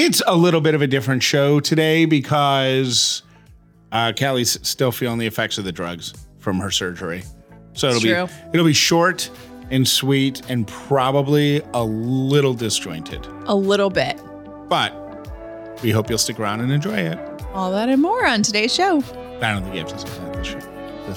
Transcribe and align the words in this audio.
It's 0.00 0.22
a 0.28 0.36
little 0.36 0.60
bit 0.60 0.76
of 0.76 0.82
a 0.82 0.86
different 0.86 1.24
show 1.24 1.58
today 1.58 2.04
because 2.04 3.22
uh, 3.90 4.12
Callie's 4.16 4.56
still 4.62 4.92
feeling 4.92 5.18
the 5.18 5.26
effects 5.26 5.58
of 5.58 5.64
the 5.64 5.72
drugs 5.72 6.14
from 6.38 6.60
her 6.60 6.70
surgery. 6.70 7.24
So 7.72 7.88
it'll 7.88 7.96
It's 7.96 8.04
be 8.04 8.10
true. 8.12 8.28
it'll 8.52 8.64
be 8.66 8.72
short 8.72 9.28
and 9.72 9.86
sweet 9.88 10.48
and 10.48 10.68
probably 10.68 11.62
a 11.74 11.82
little 11.84 12.54
disjointed. 12.54 13.26
A 13.46 13.54
little 13.56 13.90
bit. 13.90 14.16
But 14.68 14.94
we 15.82 15.90
hope 15.90 16.08
you'll 16.08 16.18
stick 16.18 16.38
around 16.38 16.60
and 16.60 16.70
enjoy 16.70 16.94
it. 16.96 17.18
All 17.52 17.72
that 17.72 17.88
and 17.88 18.00
more 18.00 18.24
on 18.24 18.42
today's 18.42 18.72
show. 18.72 19.02
I 19.42 19.52
don't 19.52 19.64
think 19.64 19.74
you 19.74 19.80
have 19.80 19.88
to 19.88 19.98
say 19.98 20.32
this 20.36 20.46
show. 20.46 20.58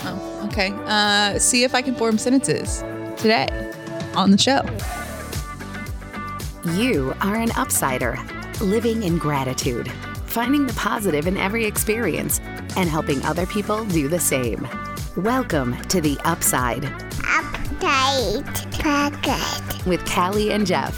Oh, 0.05 0.47
okay. 0.51 0.71
Uh, 0.85 1.37
see 1.37 1.63
if 1.63 1.75
I 1.75 1.83
can 1.83 1.93
form 1.93 2.17
sentences 2.17 2.79
today 3.17 3.47
on 4.15 4.31
the 4.31 4.39
show. 4.39 4.61
You 6.73 7.13
are 7.21 7.35
an 7.35 7.49
upsider, 7.49 8.15
living 8.61 9.03
in 9.03 9.17
gratitude, 9.17 9.91
finding 10.25 10.67
the 10.67 10.73
positive 10.73 11.27
in 11.27 11.35
every 11.37 11.65
experience, 11.65 12.39
and 12.77 12.89
helping 12.89 13.23
other 13.23 13.45
people 13.45 13.83
do 13.85 14.07
the 14.07 14.19
same. 14.19 14.67
Welcome 15.17 15.75
to 15.87 15.99
the 15.99 16.17
Upside 16.23 16.83
Update 17.23 18.79
Pocket. 18.79 19.85
with 19.85 20.05
Callie 20.09 20.51
and 20.51 20.65
Jeff. 20.67 20.95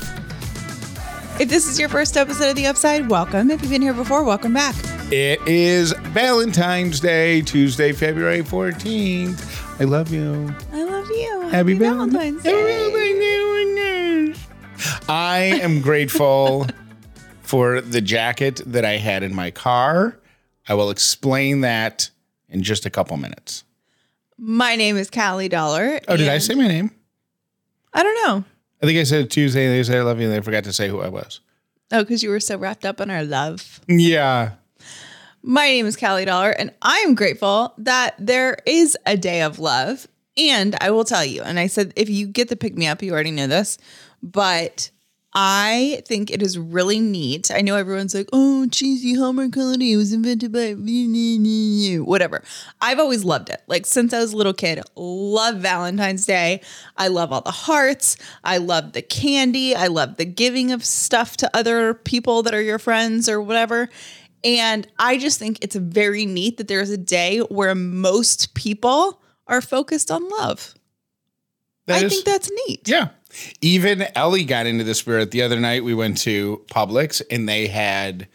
If 1.39 1.49
this 1.49 1.67
is 1.67 1.79
your 1.79 1.89
first 1.89 2.17
episode 2.17 2.49
of 2.49 2.55
The 2.55 2.67
Upside, 2.67 3.09
welcome. 3.09 3.49
If 3.49 3.61
you've 3.61 3.71
been 3.71 3.81
here 3.81 3.93
before, 3.93 4.23
welcome 4.23 4.53
back. 4.53 4.75
It 5.11 5.39
is 5.47 5.93
Valentine's 5.93 6.99
Day, 6.99 7.41
Tuesday, 7.41 7.91
February 7.91 8.41
14th. 8.41 9.79
I 9.79 9.85
love 9.85 10.11
you. 10.11 10.53
I 10.71 10.83
love 10.83 11.09
you. 11.09 11.49
Happy 11.49 11.73
Valentine's 11.73 12.43
Valentine's 12.43 12.43
Day. 12.43 12.51
Day. 12.51 12.73
I 15.09 15.59
am 15.61 15.81
grateful 15.81 16.67
for 17.53 17.81
the 17.81 18.01
jacket 18.01 18.61
that 18.65 18.83
I 18.83 18.97
had 18.97 19.21
in 19.21 19.35
my 19.35 19.51
car. 19.51 20.17
I 20.67 20.73
will 20.73 20.89
explain 20.89 21.61
that 21.61 22.09
in 22.49 22.63
just 22.63 22.87
a 22.87 22.89
couple 22.89 23.15
minutes. 23.15 23.63
My 24.39 24.75
name 24.75 24.97
is 24.97 25.11
Callie 25.11 25.49
Dauler. 25.49 25.99
Oh, 26.07 26.17
did 26.17 26.29
I 26.29 26.39
say 26.39 26.55
my 26.55 26.67
name? 26.67 26.89
I 27.93 28.01
don't 28.01 28.25
know. 28.25 28.43
I 28.81 28.87
think 28.87 28.97
I 28.97 29.03
said 29.03 29.29
Tuesday. 29.29 29.67
And 29.67 29.75
they 29.75 29.83
said 29.83 29.97
I 29.97 30.01
love 30.01 30.19
you. 30.19 30.25
and 30.25 30.33
they 30.33 30.41
forgot 30.41 30.63
to 30.63 30.73
say 30.73 30.89
who 30.89 31.01
I 31.01 31.09
was. 31.09 31.41
Oh, 31.91 32.01
because 32.01 32.23
you 32.23 32.31
were 32.31 32.39
so 32.39 32.57
wrapped 32.57 32.85
up 32.85 32.99
in 32.99 33.11
our 33.11 33.23
love. 33.23 33.81
Yeah. 33.87 34.53
My 35.43 35.67
name 35.67 35.85
is 35.85 35.95
Callie 35.95 36.25
Dauler, 36.25 36.55
and 36.57 36.73
I'm 36.81 37.13
grateful 37.13 37.75
that 37.77 38.15
there 38.17 38.57
is 38.65 38.97
a 39.05 39.15
day 39.15 39.43
of 39.43 39.59
love. 39.59 40.07
And 40.37 40.75
I 40.81 40.89
will 40.89 41.05
tell 41.05 41.23
you, 41.23 41.43
and 41.43 41.59
I 41.59 41.67
said, 41.67 41.93
if 41.95 42.09
you 42.09 42.25
get 42.25 42.49
the 42.49 42.55
pick 42.55 42.75
me 42.75 42.87
up, 42.87 43.03
you 43.03 43.11
already 43.13 43.29
know 43.29 43.45
this, 43.45 43.77
but 44.23 44.89
I 45.35 46.03
think 46.07 46.29
it 46.29 46.41
is 46.43 46.59
really 46.59 46.99
neat. 46.99 47.49
I 47.49 47.61
know 47.61 47.75
everyone's 47.75 48.13
like, 48.13 48.29
oh, 48.31 48.67
cheesy 48.71 49.15
Hallmark 49.15 49.55
It 49.57 49.97
was 49.97 50.13
invented 50.13 50.51
by 50.51 50.73
whatever. 52.03 52.43
I've 52.79 52.99
always 52.99 53.23
loved 53.23 53.49
it. 53.49 53.61
Like 53.67 53.85
since 53.87 54.13
I 54.13 54.19
was 54.19 54.33
a 54.33 54.37
little 54.37 54.53
kid, 54.53 54.81
love 54.95 55.57
Valentine's 55.57 56.25
Day. 56.27 56.61
I 56.97 57.07
love 57.07 57.31
all 57.31 57.41
the 57.41 57.51
hearts. 57.51 58.15
I 58.43 58.57
love 58.57 58.93
the 58.93 59.01
candy. 59.01 59.75
I 59.75 59.87
love 59.87 60.17
the 60.17 60.25
giving 60.25 60.71
of 60.71 60.85
stuff 60.85 61.35
to 61.37 61.49
other 61.57 61.95
people 61.95 62.43
that 62.43 62.53
are 62.53 62.61
your 62.61 62.79
friends 62.79 63.27
or 63.27 63.41
whatever. 63.41 63.89
And 64.43 64.87
I 64.99 65.17
just 65.17 65.39
think 65.39 65.57
it's 65.61 65.75
very 65.75 66.25
neat 66.25 66.57
that 66.57 66.67
there's 66.67 66.89
a 66.89 66.97
day 66.97 67.39
where 67.39 67.73
most 67.73 68.53
people 68.53 69.21
are 69.47 69.61
focused 69.61 70.11
on 70.11 70.27
love. 70.29 70.75
That 71.87 72.01
I 72.01 72.05
is- 72.05 72.11
think 72.13 72.25
that's 72.25 72.51
neat. 72.67 72.87
Yeah. 72.87 73.09
Even 73.61 74.05
Ellie 74.15 74.43
got 74.45 74.65
into 74.65 74.83
the 74.83 74.95
spirit. 74.95 75.31
The 75.31 75.41
other 75.41 75.59
night 75.59 75.83
we 75.83 75.93
went 75.93 76.17
to 76.19 76.63
Publix 76.67 77.21
and 77.31 77.47
they 77.47 77.67
had 77.67 78.27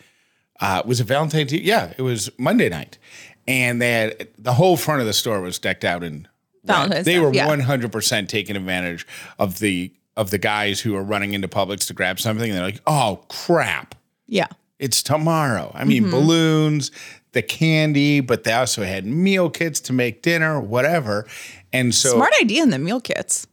uh 0.61 0.83
was 0.85 1.01
it 1.01 1.05
Valentine's 1.05 1.51
Day? 1.51 1.59
Yeah, 1.59 1.93
it 1.97 2.03
was 2.03 2.31
Monday 2.39 2.69
night. 2.69 2.99
And 3.47 3.81
they 3.81 3.93
had 3.93 4.29
the 4.37 4.53
whole 4.55 4.77
front 4.77 5.01
of 5.01 5.07
the 5.07 5.13
store 5.13 5.41
was 5.41 5.59
decked 5.59 5.85
out 5.85 6.05
in. 6.05 6.29
Valentine's 6.65 7.07
They 7.07 7.15
stuff, 7.15 7.35
were 7.35 7.47
one 7.47 7.61
hundred 7.61 7.93
percent 7.93 8.29
taking 8.29 8.57
advantage 8.57 9.07
of 9.39 9.59
the 9.59 9.93
of 10.17 10.31
the 10.31 10.39
guys 10.39 10.81
who 10.81 10.97
are 10.97 11.03
running 11.03 11.33
into 11.33 11.49
Publix 11.49 11.87
to 11.87 11.95
grab 11.95 12.19
something. 12.21 12.51
And 12.51 12.59
they're 12.59 12.67
like, 12.67 12.83
oh 12.87 13.25
crap. 13.29 13.95
Yeah. 14.27 14.49
It's 14.79 15.03
tomorrow. 15.03 15.73
I 15.75 15.85
mean, 15.85 16.03
Mm-hmm. 16.03 16.11
balloons, 16.13 16.91
the 17.39 17.43
candy, 17.43 18.19
but 18.19 18.43
they 18.43 18.53
also 18.53 18.83
had 18.83 19.07
meal 19.07 19.49
kits 19.49 19.79
to 19.79 19.93
make 19.93 20.23
dinner, 20.23 20.59
whatever. 20.61 21.25
And 21.73 21.95
so 21.95 22.11
Smart 22.17 22.33
idea 22.41 22.65
in 22.65 22.71
the 22.71 22.81
meal 22.81 23.01
kits. 23.01 23.47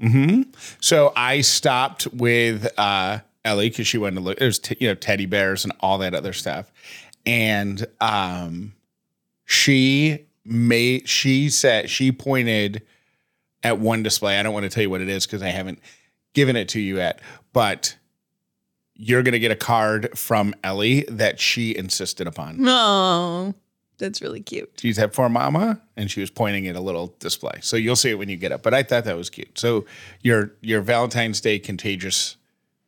so 0.82 1.14
I 1.16 1.42
stopped 1.42 2.08
with 2.08 2.68
uh, 2.80 3.20
Ellie 3.44 3.70
because 3.70 3.86
she 3.86 4.00
wanted 4.00 4.16
to 4.16 4.22
look. 4.22 4.40
There's 4.40 4.58
t- 4.58 4.76
you 4.80 4.88
know 4.88 4.96
teddy 4.96 5.28
bears 5.28 5.64
and 5.66 5.74
all 5.82 6.00
that 6.00 6.16
other 6.16 6.34
stuff, 6.34 6.72
and 7.28 7.86
um, 8.02 8.74
she 9.46 10.26
made 10.44 11.08
she 11.08 11.50
said 11.50 11.88
she 11.88 12.12
pointed 12.12 12.82
at 13.64 13.78
one 13.80 14.02
display. 14.02 14.40
I 14.40 14.44
don't 14.44 14.54
want 14.54 14.64
to 14.64 14.70
tell 14.70 14.82
you 14.82 14.90
what 14.90 15.02
it 15.02 15.10
is 15.10 15.28
because 15.28 15.44
I 15.44 15.50
haven't 15.50 15.80
given 16.34 16.56
it 16.56 16.70
to 16.70 16.80
you 16.80 16.98
yet, 16.98 17.20
but 17.54 17.96
you're 18.96 19.22
gonna 19.22 19.40
get 19.40 19.52
a 19.52 19.56
card 19.56 20.18
from 20.18 20.56
Ellie 20.64 21.06
that 21.10 21.40
she 21.40 21.76
insisted 21.76 22.26
upon. 22.28 22.66
Oh, 22.68 23.54
that's 23.98 24.22
really 24.22 24.42
cute. 24.42 24.72
She's 24.78 25.00
at 25.00 25.14
for 25.14 25.30
mama, 25.30 25.82
and 25.96 26.10
she 26.10 26.20
was 26.20 26.30
pointing 26.30 26.68
at 26.68 26.76
a 26.76 26.82
little 26.82 27.16
display. 27.20 27.60
So 27.62 27.78
you'll 27.78 27.96
see 27.96 28.12
it 28.12 28.16
when 28.16 28.30
you 28.30 28.38
get 28.38 28.52
up. 28.52 28.64
But 28.64 28.74
I 28.74 28.84
thought 28.84 29.06
that 29.06 29.18
was 29.18 29.30
cute. 29.30 29.58
So 29.58 29.86
your 30.22 30.52
your 30.62 30.82
Valentine's 30.82 31.42
Day 31.42 31.60
contagious 31.60 32.38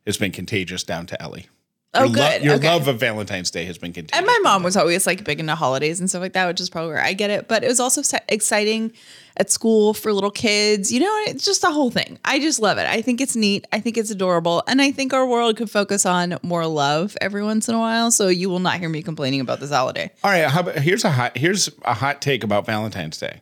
has 0.05 0.17
been 0.17 0.31
contagious 0.31 0.83
down 0.83 1.05
to 1.07 1.21
Ellie. 1.21 1.47
Oh, 1.93 2.03
your 2.03 2.07
lo- 2.09 2.13
good. 2.31 2.43
your 2.43 2.55
Okay. 2.55 2.67
love 2.67 2.87
of 2.87 2.99
Valentine's 2.99 3.49
Day 3.49 3.63
has 3.65 3.77
been 3.77 3.93
contagious. 3.93 4.17
And 4.17 4.25
my 4.27 4.39
mom 4.43 4.61
was 4.61 4.75
always 4.77 5.07
like 5.07 5.23
big 5.23 5.39
into 5.39 5.55
holidays 5.55 5.99
and 5.99 6.09
stuff 6.09 6.21
like 6.21 6.33
that, 6.33 6.45
which 6.47 6.59
is 6.61 6.69
probably 6.69 6.89
where 6.93 7.01
I 7.01 7.13
get 7.13 7.29
it. 7.29 7.47
But 7.47 7.63
it 7.63 7.67
was 7.67 7.79
also 7.79 8.01
exciting 8.27 8.91
at 9.37 9.49
school 9.49 9.93
for 9.93 10.11
little 10.13 10.29
kids. 10.29 10.91
You 10.91 10.99
know, 10.99 11.23
it's 11.27 11.45
just 11.45 11.63
a 11.63 11.69
whole 11.69 11.89
thing. 11.89 12.19
I 12.25 12.39
just 12.39 12.59
love 12.59 12.77
it. 12.77 12.85
I 12.87 13.01
think 13.01 13.21
it's 13.21 13.35
neat. 13.35 13.65
I 13.71 13.79
think 13.79 13.97
it's 13.97 14.11
adorable. 14.11 14.63
And 14.67 14.81
I 14.81 14.91
think 14.91 15.13
our 15.13 15.25
world 15.25 15.55
could 15.57 15.71
focus 15.71 16.05
on 16.05 16.37
more 16.43 16.67
love 16.67 17.15
every 17.21 17.41
once 17.43 17.69
in 17.69 17.73
a 17.73 17.79
while. 17.79 18.11
So 18.11 18.27
you 18.27 18.49
will 18.49 18.59
not 18.59 18.79
hear 18.79 18.89
me 18.89 19.01
complaining 19.01 19.39
about 19.39 19.59
this 19.61 19.71
holiday. 19.71 20.11
All 20.23 20.31
right, 20.31 20.45
how 20.45 20.59
about, 20.59 20.79
here's 20.79 21.05
a 21.05 21.11
hot 21.11 21.37
here's 21.37 21.69
a 21.83 21.93
hot 21.93 22.21
take 22.21 22.43
about 22.43 22.65
Valentine's 22.65 23.17
Day. 23.17 23.41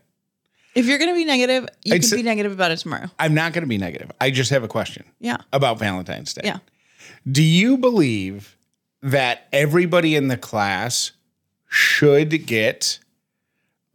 If 0.76 0.86
you're 0.86 0.98
going 1.00 1.10
to 1.12 1.16
be 1.16 1.26
negative, 1.26 1.68
you 1.84 1.96
I'd 1.96 2.02
can 2.02 2.18
be 2.18 2.24
negative 2.24 2.52
about 2.52 2.70
it 2.72 2.78
tomorrow. 2.78 3.08
I'm 3.18 3.34
not 3.34 3.54
going 3.54 3.64
to 3.64 3.68
be 3.68 3.78
negative. 3.78 4.12
I 4.22 4.30
just 4.30 4.50
have 4.52 4.64
a 4.64 4.68
question 4.68 5.06
Yeah. 5.20 5.38
about 5.54 5.80
Valentine's 5.80 6.34
Day. 6.34 6.42
Yeah. 6.44 6.58
Do 7.30 7.44
you 7.44 7.78
believe 7.78 8.58
that 9.02 9.48
everybody 9.52 10.16
in 10.16 10.28
the 10.28 10.38
class 10.38 11.12
should 11.68 12.46
get 12.46 13.00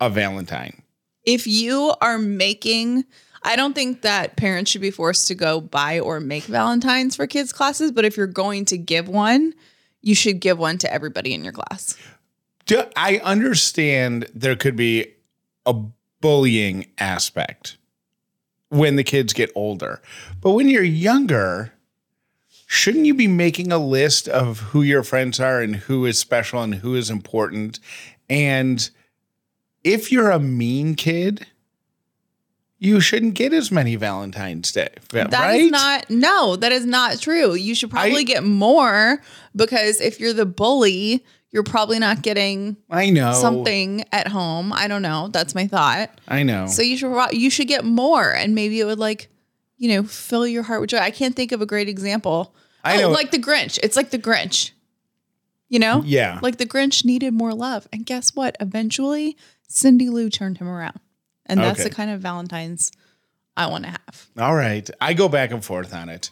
a 0.01 0.09
Valentine? 0.11 0.83
if 1.25 1.47
you 1.47 1.95
are 2.01 2.19
making 2.19 3.05
I 3.43 3.57
don't 3.57 3.73
think 3.73 4.03
that 4.03 4.37
parents 4.37 4.71
should 4.71 4.83
be 4.83 4.91
forced 4.91 5.27
to 5.29 5.35
go 5.35 5.63
buy 5.63 5.99
or 5.99 6.21
make 6.21 6.45
Valentines 6.45 7.17
for 7.17 7.27
kids' 7.27 7.55
classes, 7.55 7.91
but 7.91 8.05
if 8.05 8.15
you're 8.15 8.27
going 8.27 8.67
to 8.67 8.77
give 8.77 9.09
one, 9.09 9.55
you 10.03 10.15
should 10.15 10.41
give 10.41 10.59
one 10.59 10.77
to 10.77 10.93
everybody 10.93 11.33
in 11.33 11.43
your 11.43 11.55
class. 11.55 11.97
Do, 12.67 12.83
I 12.97 13.17
understand 13.25 14.27
there 14.35 14.57
could 14.57 14.77
be 14.77 15.15
a 15.65 15.73
bullying 16.21 16.89
aspect 16.99 17.79
when 18.69 18.97
the 18.97 19.05
kids 19.05 19.33
get 19.33 19.51
older. 19.55 20.03
But 20.43 20.51
when 20.51 20.69
you're 20.69 20.83
younger, 20.83 21.73
shouldn't 22.73 23.05
you 23.05 23.15
be 23.15 23.27
making 23.27 23.73
a 23.73 23.79
list 23.79 24.29
of 24.29 24.61
who 24.61 24.81
your 24.81 25.03
friends 25.03 25.41
are 25.41 25.61
and 25.61 25.75
who 25.75 26.07
is 26.07 26.21
special 26.21 26.63
and 26.63 26.77
who 26.77 26.95
is 26.95 27.11
important? 27.11 27.81
And 28.29 28.89
if 29.83 30.13
you're 30.13 30.31
a 30.31 30.39
mean 30.39 30.95
kid, 30.95 31.49
you 32.79 33.01
shouldn't 33.01 33.35
get 33.35 33.53
as 33.53 33.73
many 33.73 33.97
Valentine's 33.97 34.71
Day, 34.71 34.89
That 35.11 35.27
is 35.27 35.33
right? 35.33 35.71
not 35.73 36.09
no, 36.11 36.55
that 36.55 36.71
is 36.71 36.87
not 36.87 37.21
true. 37.21 37.55
You 37.55 37.75
should 37.75 37.91
probably 37.91 38.21
I- 38.21 38.23
get 38.23 38.45
more 38.45 39.21
because 39.57 40.01
if 40.01 40.21
you're 40.21 40.33
the 40.33 40.47
bully, 40.47 41.25
you're 41.51 41.65
probably 41.65 41.99
not 41.99 42.23
getting 42.23 42.77
I 42.89 43.11
know 43.11 43.33
something 43.33 44.05
at 44.13 44.29
home. 44.29 44.73
I 44.73 44.87
don't 44.87 45.03
know. 45.03 45.27
That's 45.33 45.57
my 45.57 45.67
thought. 45.67 46.11
I 46.29 46.45
know. 46.45 46.69
So 46.69 46.83
you 46.83 46.97
should 46.97 47.33
you 47.33 47.51
should 47.51 47.67
get 47.67 47.85
more, 47.85 48.31
and 48.33 48.55
maybe 48.55 48.79
it 48.79 48.85
would 48.85 49.01
like, 49.01 49.29
you 49.81 49.89
know, 49.89 50.07
fill 50.07 50.47
your 50.47 50.63
heart 50.63 50.83
with 50.83 50.91
joy. 50.91 50.99
I 50.99 51.11
can't 51.11 51.35
think 51.35 51.53
of 51.53 51.63
a 51.63 51.67
great 51.67 51.89
example. 51.89 52.55
I 52.85 53.03
oh, 53.03 53.09
like 53.09 53.31
the 53.31 53.39
Grinch. 53.39 53.79
It's 53.83 53.97
like 53.97 54.11
the 54.11 54.19
Grinch. 54.19 54.73
You 55.71 55.79
know, 55.79 56.03
Yeah. 56.05 56.39
Like 56.43 56.59
the 56.59 56.67
Grinch 56.67 57.05
needed 57.05 57.33
more 57.33 57.55
love, 57.55 57.89
and 57.93 58.05
guess 58.05 58.35
what? 58.35 58.57
Eventually, 58.61 59.37
Cindy 59.69 60.11
Lou 60.11 60.29
turned 60.29 60.59
him 60.59 60.69
around, 60.69 61.01
and 61.47 61.59
that's 61.61 61.81
Okay. 61.81 61.89
the 61.89 61.95
kind 61.95 62.11
of 62.11 62.21
Valentine's 62.21 62.93
I 63.57 63.67
want 63.67 63.85
to 63.85 63.91
have. 63.91 64.27
All 64.39 64.55
right. 64.55 64.89
I 65.01 65.15
go 65.15 65.29
back 65.29 65.51
and 65.51 65.65
forth 65.65 65.95
on 65.95 66.09
it. 66.11 66.31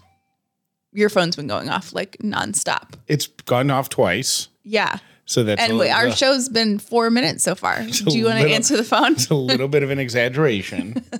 Your 0.92 1.08
phone's 1.08 1.36
been 1.36 1.46
going 1.46 1.70
off 1.70 1.94
like 1.94 2.18
nonstop. 2.22 2.94
It's 3.06 3.26
gone 3.26 3.70
off 3.70 3.88
twice. 3.88 4.48
Yeah. 4.62 4.98
So 5.24 5.42
that's 5.42 5.60
And 5.60 5.78
wait, 5.78 5.90
our 5.90 6.08
uh, 6.08 6.14
show's 6.14 6.48
been 6.48 6.78
four 6.78 7.10
minutes 7.10 7.44
so 7.44 7.54
far. 7.54 7.82
Do 7.84 8.18
you 8.18 8.26
want 8.26 8.40
to 8.40 8.50
answer 8.50 8.76
the 8.76 8.84
phone? 8.84 9.12
it's 9.12 9.30
a 9.30 9.34
little 9.34 9.68
bit 9.68 9.82
of 9.82 9.90
an 9.90 9.98
exaggeration. 9.98 11.02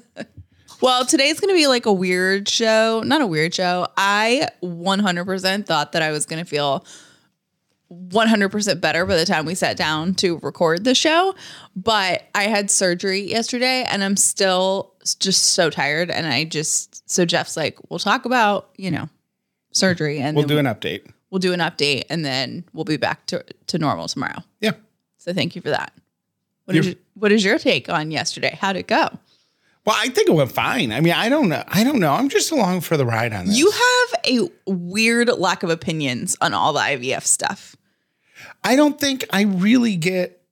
Well, 0.81 1.05
today's 1.05 1.41
going 1.41 1.53
to 1.53 1.59
be 1.59 1.67
like 1.67 1.87
a 1.87 1.93
weird 1.93 2.49
show. 2.49 3.03
Not 3.05 3.21
a 3.21 3.27
weird 3.27 3.55
show. 3.55 3.89
I 3.97 4.49
100% 4.63 5.67
thought 5.67 5.93
that 5.93 6.03
I 6.03 6.11
was 6.13 6.25
going 6.25 6.43
to 6.43 6.49
feel 6.49 6.85
100% 7.91 8.81
better 8.81 9.05
by 9.07 9.17
the 9.17 9.25
time 9.25 9.45
we 9.45 9.55
sat 9.55 9.77
down 9.77 10.15
to 10.17 10.39
record 10.39 10.85
the 10.85 10.95
show. 10.95 11.35
But 11.75 12.29
I 12.35 12.45
had 12.45 12.71
surgery 12.71 13.21
yesterday 13.23 13.85
and 13.89 14.05
I'm 14.05 14.17
still 14.17 14.93
just 15.19 15.43
so 15.55 15.69
tired. 15.71 16.11
And 16.11 16.27
I 16.27 16.45
just, 16.45 17.09
so 17.11 17.25
Jeff's 17.25 17.57
like, 17.57 17.79
we'll 17.91 17.99
talk 17.99 18.25
about, 18.25 18.71
you 18.77 18.91
know, 18.91 19.09
surgery 19.73 20.21
and 20.21 20.37
We'll 20.37 20.47
do 20.47 20.59
an 20.59 20.67
update. 20.67 21.11
we'll 21.31 21.39
do 21.41 21.53
an 21.53 21.61
update 21.61 22.05
and 22.09 22.25
then 22.25 22.65
we'll 22.73 22.85
be 22.85 22.97
back 22.99 23.27
to, 23.27 23.45
to 23.69 23.79
normal 23.79 24.07
tomorrow. 24.07 24.45
Yeah. 24.61 24.73
So 25.17 25.33
thank 25.33 25.57
you 25.57 25.63
for 25.63 25.71
that. 25.71 25.93
What 26.67 26.77
is, 26.77 26.87
You're- 26.87 26.95
your, 26.95 27.05
what 27.15 27.33
is 27.33 27.45
your 27.45 27.59
take 27.59 27.89
on 27.89 28.11
yesterday? 28.13 28.57
How'd 28.61 28.77
it 28.77 28.87
go? 28.87 29.09
Well, 29.89 29.97
I 29.99 30.11
think 30.11 30.29
it 30.29 30.33
went 30.33 30.53
fine. 30.53 30.93
I 30.93 31.01
mean, 31.01 31.15
I 31.15 31.31
don't 31.31 31.49
know. 31.49 31.65
I 31.67 31.83
don't 31.83 31.99
know. 31.99 32.13
I'm 32.13 32.29
just 32.29 32.53
along 32.53 32.83
for 32.83 32.99
the 32.99 33.07
ride 33.07 33.33
on 33.33 33.47
this. 33.47 33.57
You 33.57 33.71
have 33.71 34.21
a 34.27 34.51
weird 34.71 35.29
lack 35.29 35.63
of 35.63 35.71
opinions 35.71 36.37
on 36.43 36.53
all 36.53 36.75
the 36.75 36.81
IVF 36.81 37.23
stuff. 37.23 37.75
I 38.63 38.77
don't 38.77 39.01
think 39.01 39.25
I 39.31 39.45
really 39.45 39.97
get. 39.97 40.43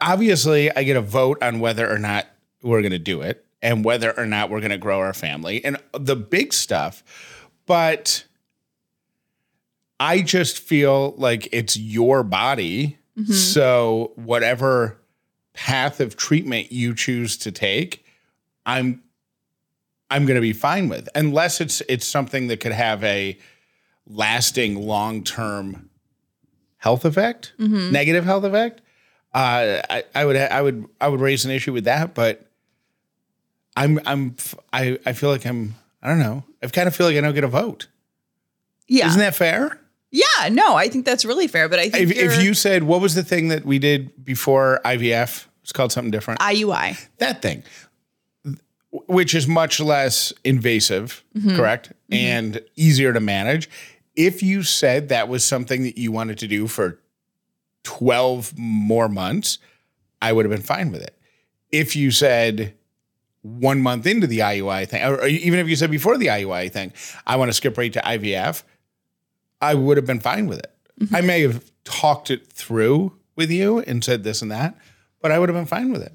Obviously, 0.00 0.74
I 0.74 0.84
get 0.84 0.96
a 0.96 1.02
vote 1.02 1.42
on 1.42 1.60
whether 1.60 1.86
or 1.86 1.98
not 1.98 2.26
we're 2.62 2.80
going 2.80 2.92
to 2.92 2.98
do 2.98 3.20
it 3.20 3.44
and 3.60 3.84
whether 3.84 4.18
or 4.18 4.24
not 4.24 4.48
we're 4.48 4.60
going 4.60 4.70
to 4.70 4.78
grow 4.78 5.00
our 5.00 5.12
family 5.12 5.62
and 5.62 5.76
the 5.92 6.16
big 6.16 6.54
stuff. 6.54 7.04
But 7.66 8.24
I 10.00 10.22
just 10.22 10.60
feel 10.60 11.14
like 11.18 11.46
it's 11.52 11.76
your 11.76 12.22
body. 12.22 12.96
Mm-hmm. 13.18 13.34
So, 13.34 14.12
whatever 14.14 14.98
path 15.52 16.00
of 16.00 16.16
treatment 16.16 16.72
you 16.72 16.94
choose 16.94 17.36
to 17.36 17.52
take, 17.52 18.03
I'm 18.66 19.02
I'm 20.10 20.26
going 20.26 20.36
to 20.36 20.40
be 20.40 20.52
fine 20.52 20.88
with 20.88 21.08
unless 21.14 21.60
it's 21.60 21.82
it's 21.88 22.06
something 22.06 22.46
that 22.48 22.60
could 22.60 22.72
have 22.72 23.02
a 23.04 23.38
lasting 24.06 24.76
long-term 24.76 25.88
health 26.78 27.04
effect, 27.04 27.52
negative 27.58 28.24
health 28.24 28.44
effect. 28.44 28.80
Uh, 29.32 29.80
I, 29.90 30.04
I 30.14 30.24
would 30.24 30.36
I 30.36 30.62
would 30.62 30.86
I 31.00 31.08
would 31.08 31.20
raise 31.20 31.44
an 31.44 31.50
issue 31.50 31.72
with 31.72 31.84
that, 31.84 32.14
but 32.14 32.46
I'm 33.76 33.98
I'm 34.06 34.36
I 34.72 34.98
I 35.04 35.12
feel 35.12 35.30
like 35.30 35.44
I'm 35.46 35.74
I 36.02 36.08
don't 36.08 36.20
know. 36.20 36.44
I 36.62 36.66
kind 36.68 36.86
of 36.86 36.94
feel 36.94 37.06
like 37.06 37.16
I 37.16 37.20
don't 37.20 37.34
get 37.34 37.44
a 37.44 37.48
vote. 37.48 37.88
Yeah. 38.86 39.08
Isn't 39.08 39.20
that 39.20 39.34
fair? 39.34 39.80
yeah. 40.10 40.48
No, 40.50 40.76
I 40.76 40.88
think 40.88 41.04
that's 41.06 41.24
really 41.24 41.48
fair. 41.48 41.68
But 41.68 41.78
I 41.80 41.88
think 41.88 42.10
If, 42.10 42.16
if 42.16 42.42
you 42.44 42.54
said 42.54 42.84
what 42.84 43.00
was 43.00 43.14
the 43.16 43.24
thing 43.24 43.48
that 43.48 43.64
we 43.64 43.78
did 43.80 44.24
before 44.24 44.80
IVF? 44.84 45.46
It's 45.62 45.72
called 45.72 45.90
something 45.90 46.10
different. 46.12 46.40
IUI. 46.40 46.98
that 47.18 47.40
thing, 47.42 47.62
which 49.06 49.34
is 49.34 49.46
much 49.46 49.80
less 49.80 50.32
invasive, 50.44 51.24
mm-hmm. 51.36 51.56
correct, 51.56 51.90
mm-hmm. 52.10 52.14
and 52.14 52.60
easier 52.76 53.12
to 53.12 53.20
manage. 53.20 53.68
If 54.16 54.42
you 54.42 54.62
said 54.62 55.08
that 55.08 55.28
was 55.28 55.44
something 55.44 55.82
that 55.82 55.98
you 55.98 56.12
wanted 56.12 56.38
to 56.38 56.46
do 56.46 56.66
for 56.66 57.00
12 57.84 58.54
more 58.56 59.08
months, 59.08 59.58
I 60.22 60.32
would 60.32 60.44
have 60.44 60.52
been 60.52 60.62
fine 60.62 60.90
with 60.90 61.02
it. 61.02 61.18
If 61.70 61.96
you 61.96 62.10
said 62.10 62.74
one 63.42 63.80
month 63.80 64.06
into 64.06 64.26
the 64.26 64.38
IUI 64.38 64.88
thing, 64.88 65.04
or 65.04 65.26
even 65.26 65.58
if 65.58 65.68
you 65.68 65.76
said 65.76 65.90
before 65.90 66.16
the 66.16 66.28
IUI 66.28 66.72
thing, 66.72 66.92
I 67.26 67.36
want 67.36 67.50
to 67.50 67.52
skip 67.52 67.76
right 67.76 67.92
to 67.92 68.00
IVF, 68.00 68.62
I 69.60 69.74
would 69.74 69.96
have 69.96 70.06
been 70.06 70.20
fine 70.20 70.46
with 70.46 70.60
it. 70.60 70.72
Mm-hmm. 71.00 71.16
I 71.16 71.20
may 71.20 71.42
have 71.42 71.70
talked 71.84 72.30
it 72.30 72.46
through 72.46 73.12
with 73.36 73.50
you 73.50 73.80
and 73.80 74.02
said 74.02 74.24
this 74.24 74.40
and 74.40 74.50
that, 74.50 74.76
but 75.20 75.30
I 75.30 75.38
would 75.38 75.48
have 75.48 75.56
been 75.56 75.66
fine 75.66 75.92
with 75.92 76.02
it. 76.02 76.12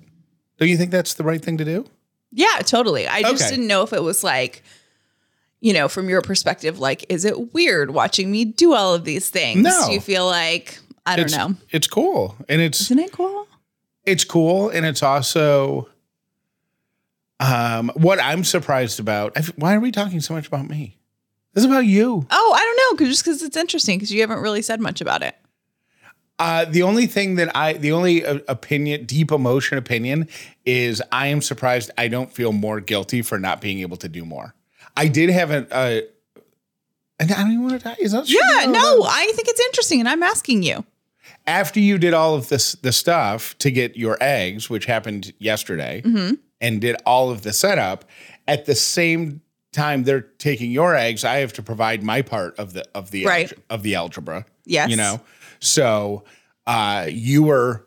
Don't 0.57 0.69
you 0.69 0.77
think 0.77 0.92
that's 0.92 1.13
the 1.13 1.24
right 1.24 1.42
thing 1.42 1.57
to 1.57 1.65
do? 1.65 1.85
Yeah, 2.31 2.58
totally. 2.64 3.08
I 3.08 3.22
just 3.24 3.44
Okay. 3.44 3.50
didn't 3.52 3.68
know 3.68 3.84
if 3.84 3.92
it 3.94 4.04
was 4.04 4.24
like, 4.24 4.64
you 5.62 5.74
know, 5.74 5.88
from 5.88 6.10
your 6.10 6.22
perspective, 6.22 6.80
like, 6.80 7.06
is 7.10 7.26
it 7.26 7.54
weird 7.54 7.92
watching 7.92 8.31
me 8.31 8.46
do 8.46 8.74
all 8.74 8.94
of 8.94 9.04
these 9.04 9.30
things? 9.30 9.62
No. 9.64 9.88
Do 9.88 9.94
you 9.94 10.00
feel 10.00 10.26
like, 10.26 10.80
I 11.06 11.16
don't 11.16 11.26
it's, 11.26 11.36
know. 11.36 11.56
It's 11.72 11.88
cool. 11.88 12.36
And 12.48 12.62
it's 12.62 12.81
Isn't 12.81 13.00
it 13.00 13.12
cool? 13.12 13.48
it's 14.06 14.24
cool 14.24 14.70
and 14.70 14.86
it's 14.86 15.04
also 15.04 15.88
um 17.40 17.92
what 17.96 18.22
I'm 18.22 18.44
surprised 18.44 19.00
about. 19.00 19.38
Why 19.56 19.76
are 19.76 19.80
we 19.80 19.92
talking 19.92 20.20
so 20.22 20.34
much 20.34 20.48
about 20.48 20.68
me? 20.70 20.98
This 21.54 21.64
is 21.64 21.70
about 21.70 21.86
you. 21.86 22.26
Oh, 22.30 22.54
I 22.56 22.60
don't 22.64 22.78
know. 22.78 22.98
Cause 23.06 23.08
just 23.12 23.24
because 23.26 23.42
it's 23.42 23.58
interesting 23.58 23.98
because 23.98 24.12
you 24.12 24.22
haven't 24.22 24.40
really 24.40 24.62
said 24.62 24.80
much 24.80 25.02
about 25.02 25.24
it. 25.24 25.36
Uh, 26.39 26.63
the 26.65 26.81
only 26.83 27.06
thing 27.06 27.36
that 27.36 27.53
I, 27.56 27.74
the 27.74 27.91
only 27.91 28.25
uh, 28.25 28.39
opinion, 28.47 29.06
deep 29.06 29.31
emotion 29.31 29.77
opinion 29.77 30.27
is 30.65 31.01
I 31.12 31.27
am 31.27 31.41
surprised 31.41 31.91
I 31.97 32.07
don't 32.07 32.31
feel 32.31 32.53
more 32.53 32.80
guilty 32.80 33.21
for 33.21 33.38
not 33.38 33.59
being 33.59 33.80
able 33.81 33.97
to 33.97 34.07
do 34.09 34.24
more. 34.25 34.56
I 34.95 35.07
did 35.09 35.30
have 35.30 35.51
a, 35.51 35.68
uh, 35.74 36.01
and 37.19 37.31
I 37.31 37.41
don't 37.41 37.51
even 37.51 37.63
want 37.63 37.81
to 37.81 37.89
talk. 37.89 38.00
Is 38.00 38.13
that 38.13 38.30
Yeah, 38.30 38.71
no, 38.71 39.03
I 39.03 39.31
think 39.36 39.47
it's 39.50 39.59
interesting 39.59 40.00
and 40.00 40.07
I'm 40.07 40.24
asking 40.24 40.63
you. 40.63 40.86
After 41.45 41.80
you 41.80 41.97
did 41.97 42.13
all 42.13 42.36
of 42.36 42.47
this, 42.50 42.74
the 42.74 42.92
stuff 42.92 43.57
to 43.59 43.69
get 43.71 43.97
your 43.97 44.18
eggs, 44.21 44.69
which 44.69 44.85
happened 44.85 45.33
yesterday, 45.39 46.01
Mm-hmm. 46.06 46.35
and 46.62 46.80
did 46.81 46.95
all 47.06 47.30
of 47.31 47.42
the 47.42 47.51
setup 47.53 48.06
at 48.47 48.65
the 48.65 48.75
same 48.75 49.42
time 49.71 50.03
they're 50.03 50.21
taking 50.21 50.71
your 50.71 50.95
eggs, 50.95 51.24
I 51.24 51.38
have 51.38 51.53
to 51.53 51.62
provide 51.63 52.01
my 52.01 52.21
part 52.21 52.57
of 52.57 52.74
the 52.74 52.85
of 52.95 53.12
the 53.12 53.25
Right. 53.25 53.51
of 53.69 53.83
the 53.83 53.95
algebra. 53.95 54.45
Yes. 54.65 54.89
you 54.89 54.95
know. 54.95 55.19
So 55.59 56.23
uh, 56.67 57.07
you 57.09 57.44
were 57.44 57.85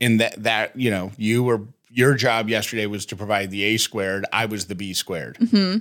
in 0.00 0.18
that 0.18 0.42
that 0.42 0.78
you 0.78 0.90
know 0.90 1.12
you 1.16 1.42
were 1.42 1.62
your 1.90 2.14
job 2.14 2.48
yesterday 2.48 2.86
was 2.86 3.06
to 3.06 3.16
provide 3.16 3.50
the 3.50 3.62
a 3.64 3.76
squared. 3.78 4.24
I 4.32 4.46
was 4.46 4.66
the 4.66 4.74
b 4.74 4.92
squared, 4.92 5.36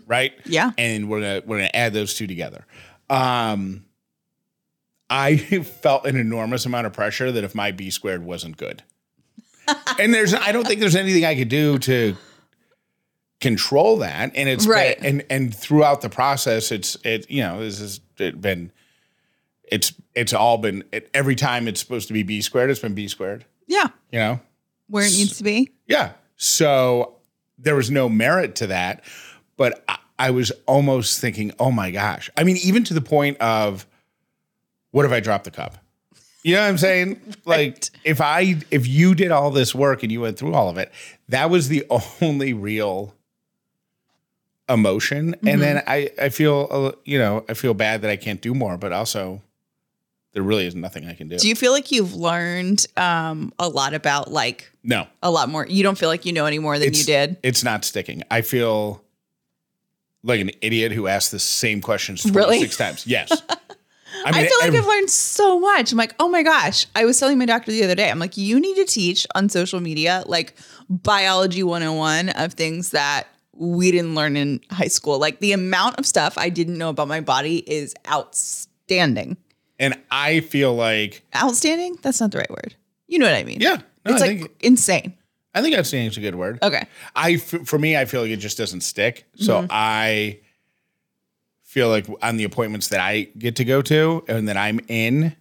right? 0.08 0.36
Mm-hmm. 0.38 0.52
Yeah. 0.52 0.72
and 0.78 1.10
we're 1.10 1.20
gonna 1.22 1.42
we're 1.46 1.58
gonna 1.58 1.70
add 1.74 1.94
those 1.94 2.14
two 2.16 2.28
together. 2.28 2.66
Um, 3.10 3.86
I 5.10 5.38
felt 5.82 6.06
an 6.06 6.16
enormous 6.18 6.66
amount 6.66 6.88
of 6.88 6.94
pressure 6.94 7.32
that 7.32 7.44
if 7.44 7.54
my 7.54 7.72
b 7.72 7.90
squared 7.90 8.24
wasn't 8.24 8.58
good, 8.58 8.84
and 10.00 10.14
there's 10.14 10.34
I 10.34 10.52
don't 10.52 10.66
think 10.66 10.80
there's 10.80 10.96
anything 10.96 11.26
I 11.26 11.36
could 11.36 11.50
do 11.50 11.78
to 11.80 12.16
control 13.40 13.98
that, 13.98 14.32
and 14.36 14.50
it's 14.50 14.66
been- 14.66 14.72
Right. 14.74 14.98
and 15.02 15.24
and 15.30 15.54
throughout 15.54 16.02
the 16.02 16.10
process, 16.10 16.72
it's 16.72 16.96
it 17.04 17.30
you 17.30 17.42
know 17.42 17.60
this 17.60 17.80
has 17.80 18.00
it 18.18 18.42
been 18.42 18.72
it's 19.72 19.94
it's 20.16 20.34
all 20.34 20.58
been 20.58 20.84
it, 20.92 21.10
every 21.14 21.36
time 21.36 21.68
it's 21.68 21.80
supposed 21.80 22.08
to 22.08 22.14
be 22.14 22.24
b 22.24 22.42
squared, 22.42 22.70
it's 22.70 22.80
been 22.80 22.94
b 22.96 23.08
squared. 23.08 23.46
Yeah. 23.68 23.88
You 24.12 24.20
know, 24.20 24.40
Where 24.88 25.06
it 25.06 25.12
needs 25.14 25.38
to 25.38 25.44
be. 25.44 25.72
yeah. 25.88 26.12
So 26.38 27.16
there 27.58 27.76
was 27.76 27.90
no 27.92 28.08
merit 28.08 28.56
to 28.58 28.68
that, 28.68 29.04
but 29.58 29.84
I, 29.90 29.98
I 30.20 30.32
was 30.32 30.52
almost 30.68 31.20
thinking, 31.20 31.52
oh 31.60 31.72
my 31.72 31.92
gosh. 31.92 32.30
I 32.38 32.44
mean, 32.44 32.58
even 32.64 32.84
to 32.86 32.94
the 32.94 33.02
point 33.02 33.38
of, 33.40 33.86
what 34.92 35.06
if 35.06 35.12
I 35.12 35.20
drop 35.20 35.44
the 35.44 35.52
cup? 35.52 35.78
You 36.44 36.56
know 36.56 36.62
what 36.62 36.70
I'm 36.70 36.78
saying? 36.78 37.22
Like 37.46 37.86
if 38.04 38.20
I 38.22 38.58
if 38.72 38.88
you 38.88 39.16
did 39.16 39.32
all 39.32 39.52
this 39.52 39.74
work 39.76 40.04
and 40.04 40.12
you 40.12 40.22
went 40.22 40.38
through 40.38 40.54
all 40.54 40.70
of 40.70 40.78
it, 40.78 40.92
that 41.30 41.50
was 41.50 41.68
the 41.70 41.86
only 42.22 42.54
real 42.54 43.14
emotion. 44.70 45.36
And 45.46 45.62
then 45.62 45.84
I 45.88 46.10
I 46.22 46.30
feel 46.30 46.68
uh, 46.70 46.92
you 47.06 47.18
know 47.18 47.46
I 47.50 47.54
feel 47.54 47.74
bad 47.74 48.02
that 48.02 48.12
I 48.12 48.18
can't 48.18 48.42
do 48.42 48.54
more, 48.54 48.78
but 48.78 48.92
also 48.92 49.42
there 50.38 50.44
really 50.44 50.68
is 50.68 50.76
nothing 50.76 51.08
I 51.08 51.16
can 51.16 51.30
do. 51.30 51.40
Do 51.40 51.50
you 51.50 51.56
feel 51.56 51.72
like 51.72 51.92
you've 51.92 52.14
learned 52.14 52.86
um, 52.96 53.52
a 53.58 53.68
lot 53.68 53.96
about 53.96 54.32
like 54.32 54.72
no. 54.84 55.08
a 55.24 55.32
lot 55.32 55.50
more? 55.50 55.66
You 55.66 55.82
don't 55.82 55.98
feel 55.98 56.10
like 56.10 56.28
you 56.28 56.32
know 56.32 56.46
any 56.46 56.60
more 56.60 56.78
than 56.78 56.94
you 56.94 57.04
did? 57.04 57.38
It's 57.42 57.64
not 57.64 57.84
sticking. 57.84 58.22
I 58.30 58.42
feel 58.42 59.02
like 60.22 60.40
an 60.40 60.52
idiot 60.62 60.92
who 60.92 61.08
asked 61.08 61.32
the 61.32 61.40
same 61.40 61.82
questions 61.82 62.24
Really? 62.24 62.58
26 62.60 62.78
times. 62.78 63.08
Yes. 63.08 63.32
I, 63.50 64.30
I 64.30 64.32
feel 64.48 64.58
like 64.60 64.68
every- 64.68 64.78
I've 64.78 64.86
learned 64.86 65.10
so 65.10 65.60
much. 65.60 65.92
I'm 65.92 65.98
like, 65.98 66.14
oh 66.20 66.30
my 66.30 66.44
gosh. 66.44 66.86
I 66.96 67.06
was 67.06 67.20
telling 67.20 67.40
my 67.40 67.48
doctor 67.48 67.72
the 67.72 67.84
other 67.84 67.96
day, 67.96 68.12
I'm 68.12 68.20
like, 68.20 68.38
you 68.38 68.60
need 68.60 68.76
to 68.76 68.86
teach 68.86 69.26
on 69.34 69.50
social 69.50 69.80
media 69.80 70.24
like 70.28 70.54
biology 70.88 71.64
101 71.64 72.30
of 72.30 72.54
things 72.54 72.92
that 72.92 73.26
we 73.54 73.90
didn't 73.90 74.14
learn 74.14 74.38
in 74.38 74.62
high 74.70 74.88
school. 74.88 75.18
Like 75.18 75.40
the 75.40 75.54
amount 75.54 75.98
of 75.98 76.06
stuff 76.06 76.38
I 76.38 76.50
didn't 76.50 76.78
know 76.78 76.90
about 76.90 77.08
my 77.08 77.22
body 77.22 77.58
is 77.68 77.96
outstanding. 78.08 79.38
And 79.80 80.00
I 80.12 80.40
feel 80.42 80.74
like, 80.76 81.24
Outstanding? 81.36 81.98
That's 82.02 82.20
not 82.22 82.32
the 82.32 82.40
right 82.40 82.50
word. 82.50 82.76
You 83.08 83.20
know 83.20 83.26
what 83.26 83.36
I 83.36 83.44
mean? 83.44 83.60
yeah, 83.62 83.78
no, 84.06 84.14
it's 84.14 84.22
I 84.22 84.28
like 84.28 84.40
think 84.40 84.52
insane. 84.60 85.14
I 85.54 85.62
think 85.62 85.76
outstanding 85.76 86.12
is 86.12 86.18
a 86.18 86.22
good 86.22 86.36
word. 86.36 86.60
Okay. 86.62 86.84
I 87.16 87.38
for 87.38 87.80
me, 87.80 87.98
I 87.98 88.06
feel 88.06 88.22
like 88.22 88.30
it 88.32 88.38
just 88.38 88.58
doesn't 88.58 88.82
stick. 88.82 89.26
So 89.36 89.62
Mm-hmm. 89.62 89.68
I 89.72 90.40
feel 91.64 91.90
like 91.90 92.08
on 92.22 92.38
the 92.38 92.44
appointments 92.44 92.90
that 92.90 93.00
I 93.00 93.24
get 93.38 93.56
to 93.58 93.66
go 93.66 93.82
to 93.84 94.24
and 94.28 94.48
that 94.50 94.58
I'm 94.58 94.80
in, 94.88 95.36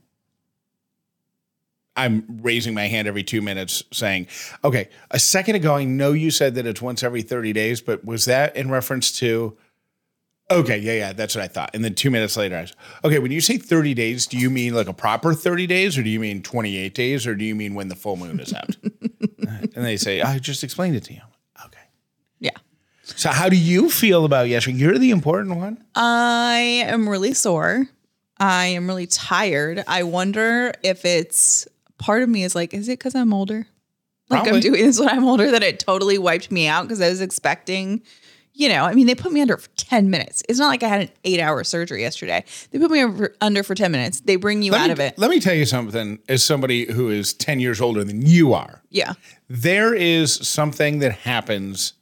I'm 1.96 2.24
raising 2.42 2.74
my 2.74 2.86
hand 2.88 3.08
every 3.08 3.22
two 3.22 3.40
minutes 3.40 3.82
saying, 3.92 4.26
okay, 4.62 4.88
a 5.10 5.18
second 5.18 5.54
ago, 5.54 5.74
I 5.74 5.84
know 5.84 6.12
you 6.12 6.30
said 6.30 6.54
that 6.56 6.66
it's 6.66 6.82
once 6.82 7.02
every 7.02 7.22
30 7.22 7.52
days, 7.54 7.80
but 7.80 8.04
was 8.04 8.26
that 8.26 8.54
in 8.56 8.70
reference 8.70 9.12
to, 9.20 9.56
okay, 10.50 10.78
yeah, 10.78 10.92
yeah, 10.92 11.12
that's 11.12 11.34
what 11.34 11.44
I 11.44 11.48
thought. 11.48 11.70
And 11.74 11.84
then 11.84 11.94
two 11.94 12.10
minutes 12.10 12.36
later, 12.36 12.56
I 12.56 12.60
was, 12.62 12.72
okay, 13.04 13.18
when 13.18 13.32
you 13.32 13.40
say 13.40 13.58
30 13.58 13.94
days, 13.94 14.26
do 14.26 14.38
you 14.38 14.50
mean 14.50 14.74
like 14.74 14.88
a 14.88 14.92
proper 14.92 15.34
30 15.34 15.66
days 15.66 15.98
or 15.98 16.02
do 16.02 16.10
you 16.10 16.20
mean 16.20 16.42
28 16.42 16.94
days 16.94 17.26
or 17.26 17.34
do 17.34 17.44
you 17.44 17.54
mean 17.54 17.74
when 17.74 17.88
the 17.88 17.96
full 17.96 18.16
moon 18.16 18.40
is 18.40 18.52
out? 18.52 18.76
and 19.38 19.84
they 19.84 19.96
say, 19.96 20.22
I 20.22 20.38
just 20.38 20.64
explained 20.64 20.96
it 20.96 21.04
to 21.04 21.14
you. 21.14 21.22
Okay. 21.64 21.78
Yeah. 22.40 22.56
So 23.02 23.30
how 23.30 23.48
do 23.48 23.56
you 23.56 23.90
feel 23.90 24.24
about 24.24 24.48
yesterday? 24.48 24.78
You're 24.78 24.98
the 24.98 25.10
important 25.10 25.56
one. 25.56 25.84
I 25.94 26.84
am 26.86 27.08
really 27.08 27.34
sore. 27.34 27.88
I 28.38 28.66
am 28.66 28.86
really 28.86 29.06
tired. 29.06 29.84
I 29.86 30.02
wonder 30.02 30.72
if 30.82 31.04
it's 31.04 31.66
part 31.98 32.22
of 32.22 32.28
me 32.28 32.44
is 32.44 32.54
like, 32.54 32.74
is 32.74 32.88
it 32.88 32.98
because 32.98 33.14
I'm 33.14 33.32
older? 33.32 33.66
Like 34.28 34.42
Probably. 34.42 34.56
I'm 34.56 34.60
doing 34.60 34.84
this 34.84 34.98
when 34.98 35.08
I'm 35.08 35.24
older 35.24 35.50
that 35.52 35.62
it 35.62 35.78
totally 35.78 36.18
wiped 36.18 36.50
me 36.50 36.66
out 36.66 36.82
because 36.82 37.00
I 37.00 37.08
was 37.08 37.20
expecting, 37.20 38.02
you 38.58 38.70
know, 38.70 38.84
I 38.84 38.94
mean, 38.94 39.06
they 39.06 39.14
put 39.14 39.32
me 39.32 39.42
under 39.42 39.58
for 39.58 39.68
10 39.76 40.08
minutes. 40.08 40.42
It's 40.48 40.58
not 40.58 40.68
like 40.68 40.82
I 40.82 40.88
had 40.88 41.00
an 41.02 41.10
eight 41.24 41.40
hour 41.40 41.62
surgery 41.62 42.00
yesterday. 42.00 42.42
They 42.70 42.78
put 42.78 42.90
me 42.90 43.04
over, 43.04 43.34
under 43.42 43.62
for 43.62 43.74
10 43.74 43.92
minutes. 43.92 44.20
They 44.20 44.36
bring 44.36 44.62
you 44.62 44.72
Let 44.72 44.80
out 44.80 44.86
me, 44.86 44.92
of 44.94 45.00
it. 45.00 45.18
Let 45.18 45.30
me 45.30 45.40
tell 45.40 45.54
you 45.54 45.66
something. 45.66 46.18
As 46.26 46.42
somebody 46.42 46.90
who 46.90 47.10
is 47.10 47.34
ten 47.34 47.60
years 47.60 47.80
older 47.82 48.02
than 48.02 48.22
you 48.24 48.54
are, 48.54 48.82
Yeah. 48.90 49.12
there 49.48 49.92
is 49.94 50.32
something 50.34 51.00
that 51.00 51.12
happens 51.12 51.92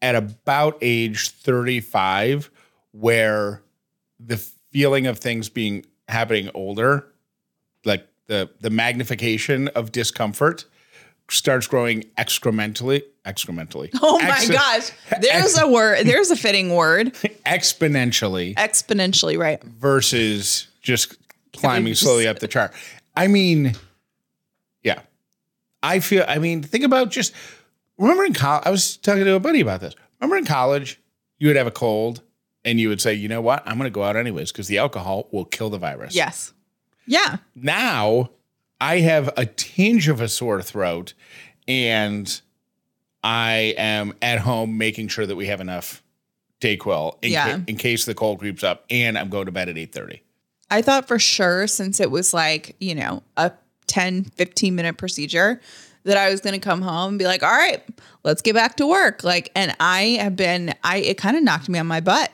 at 0.00 0.14
about 0.14 0.78
age 0.80 1.28
35 1.30 2.50
where 2.92 3.62
the 4.18 4.38
feeling 4.72 5.06
of 5.06 5.18
things 5.18 5.48
being 5.50 5.84
happening 6.08 6.50
older 6.54 7.06
like 7.84 8.06
the 8.26 8.50
the 8.60 8.70
magnification 8.70 9.68
of 9.68 9.92
discomfort 9.92 10.64
starts 11.32 11.66
growing 11.66 12.02
excrementally 12.18 13.02
excrementally 13.24 13.88
Oh 14.02 14.18
my 14.20 14.28
Ex- 14.28 14.50
gosh. 14.50 14.90
There's 15.20 15.56
a 15.58 15.68
word. 15.68 16.06
There's 16.06 16.30
a 16.30 16.36
fitting 16.36 16.74
word. 16.74 17.12
exponentially 17.46 18.54
Exponentially, 18.56 19.38
right? 19.38 19.62
versus 19.62 20.66
just 20.82 21.16
climbing 21.52 21.92
just- 21.92 22.02
slowly 22.02 22.26
up 22.26 22.38
the 22.40 22.48
chart. 22.48 22.72
I 23.16 23.28
mean, 23.28 23.74
yeah. 24.82 25.00
I 25.82 26.00
feel 26.00 26.24
I 26.26 26.38
mean, 26.38 26.62
think 26.62 26.84
about 26.84 27.10
just 27.10 27.32
remember 27.98 28.24
in 28.24 28.34
college 28.34 28.62
I 28.66 28.70
was 28.70 28.96
talking 28.96 29.24
to 29.24 29.34
a 29.34 29.40
buddy 29.40 29.60
about 29.60 29.80
this. 29.80 29.94
Remember 30.20 30.36
in 30.36 30.44
college, 30.44 31.00
you 31.38 31.48
would 31.48 31.56
have 31.56 31.66
a 31.66 31.72
cold 31.72 32.22
and 32.64 32.78
you 32.80 32.88
would 32.88 33.00
say, 33.00 33.14
you 33.14 33.28
know 33.28 33.40
what? 33.40 33.62
I'm 33.66 33.76
gonna 33.78 33.90
go 33.90 34.02
out 34.02 34.16
anyways 34.16 34.50
because 34.52 34.68
the 34.68 34.78
alcohol 34.78 35.28
will 35.32 35.44
kill 35.44 35.70
the 35.70 35.78
virus. 35.78 36.14
Yes. 36.14 36.52
Yeah. 37.06 37.38
Now 37.54 38.30
I 38.82 38.98
have 38.98 39.30
a 39.36 39.46
tinge 39.46 40.08
of 40.08 40.20
a 40.20 40.28
sore 40.28 40.60
throat 40.60 41.14
and 41.68 42.40
I 43.22 43.74
am 43.78 44.12
at 44.20 44.40
home 44.40 44.76
making 44.76 45.06
sure 45.06 45.24
that 45.24 45.36
we 45.36 45.46
have 45.46 45.60
enough 45.60 46.02
Dayquil 46.60 47.16
in, 47.22 47.30
Yeah. 47.30 47.58
ca- 47.58 47.62
in 47.68 47.76
case 47.76 48.04
the 48.04 48.14
cold 48.14 48.40
creeps 48.40 48.64
up 48.64 48.84
and 48.90 49.16
I'm 49.16 49.28
going 49.28 49.46
to 49.46 49.52
bed 49.52 49.68
at 49.68 49.76
8:30. 49.76 50.20
I 50.68 50.82
thought 50.82 51.06
for 51.06 51.18
sure, 51.20 51.66
since 51.68 52.00
it 52.00 52.10
was 52.10 52.34
like, 52.34 52.74
you 52.80 52.94
know, 52.96 53.22
a 53.36 53.52
10, 53.86 54.24
15 54.24 54.74
minute 54.74 54.96
procedure, 54.96 55.60
that 56.04 56.16
I 56.16 56.30
was 56.30 56.40
going 56.40 56.54
to 56.54 56.58
come 56.60 56.82
home 56.82 57.10
and 57.10 57.18
be 57.20 57.26
like, 57.26 57.44
all 57.44 57.52
right, 57.52 57.80
let's 58.24 58.42
get 58.42 58.54
back 58.56 58.76
to 58.78 58.86
work. 58.88 59.22
Like, 59.22 59.52
and 59.54 59.76
I 59.78 60.18
have 60.20 60.34
been, 60.34 60.74
I, 60.82 60.96
it 60.96 61.16
kind 61.18 61.36
of 61.36 61.44
knocked 61.44 61.68
me 61.68 61.78
on 61.78 61.86
my 61.86 62.00
butt, 62.00 62.32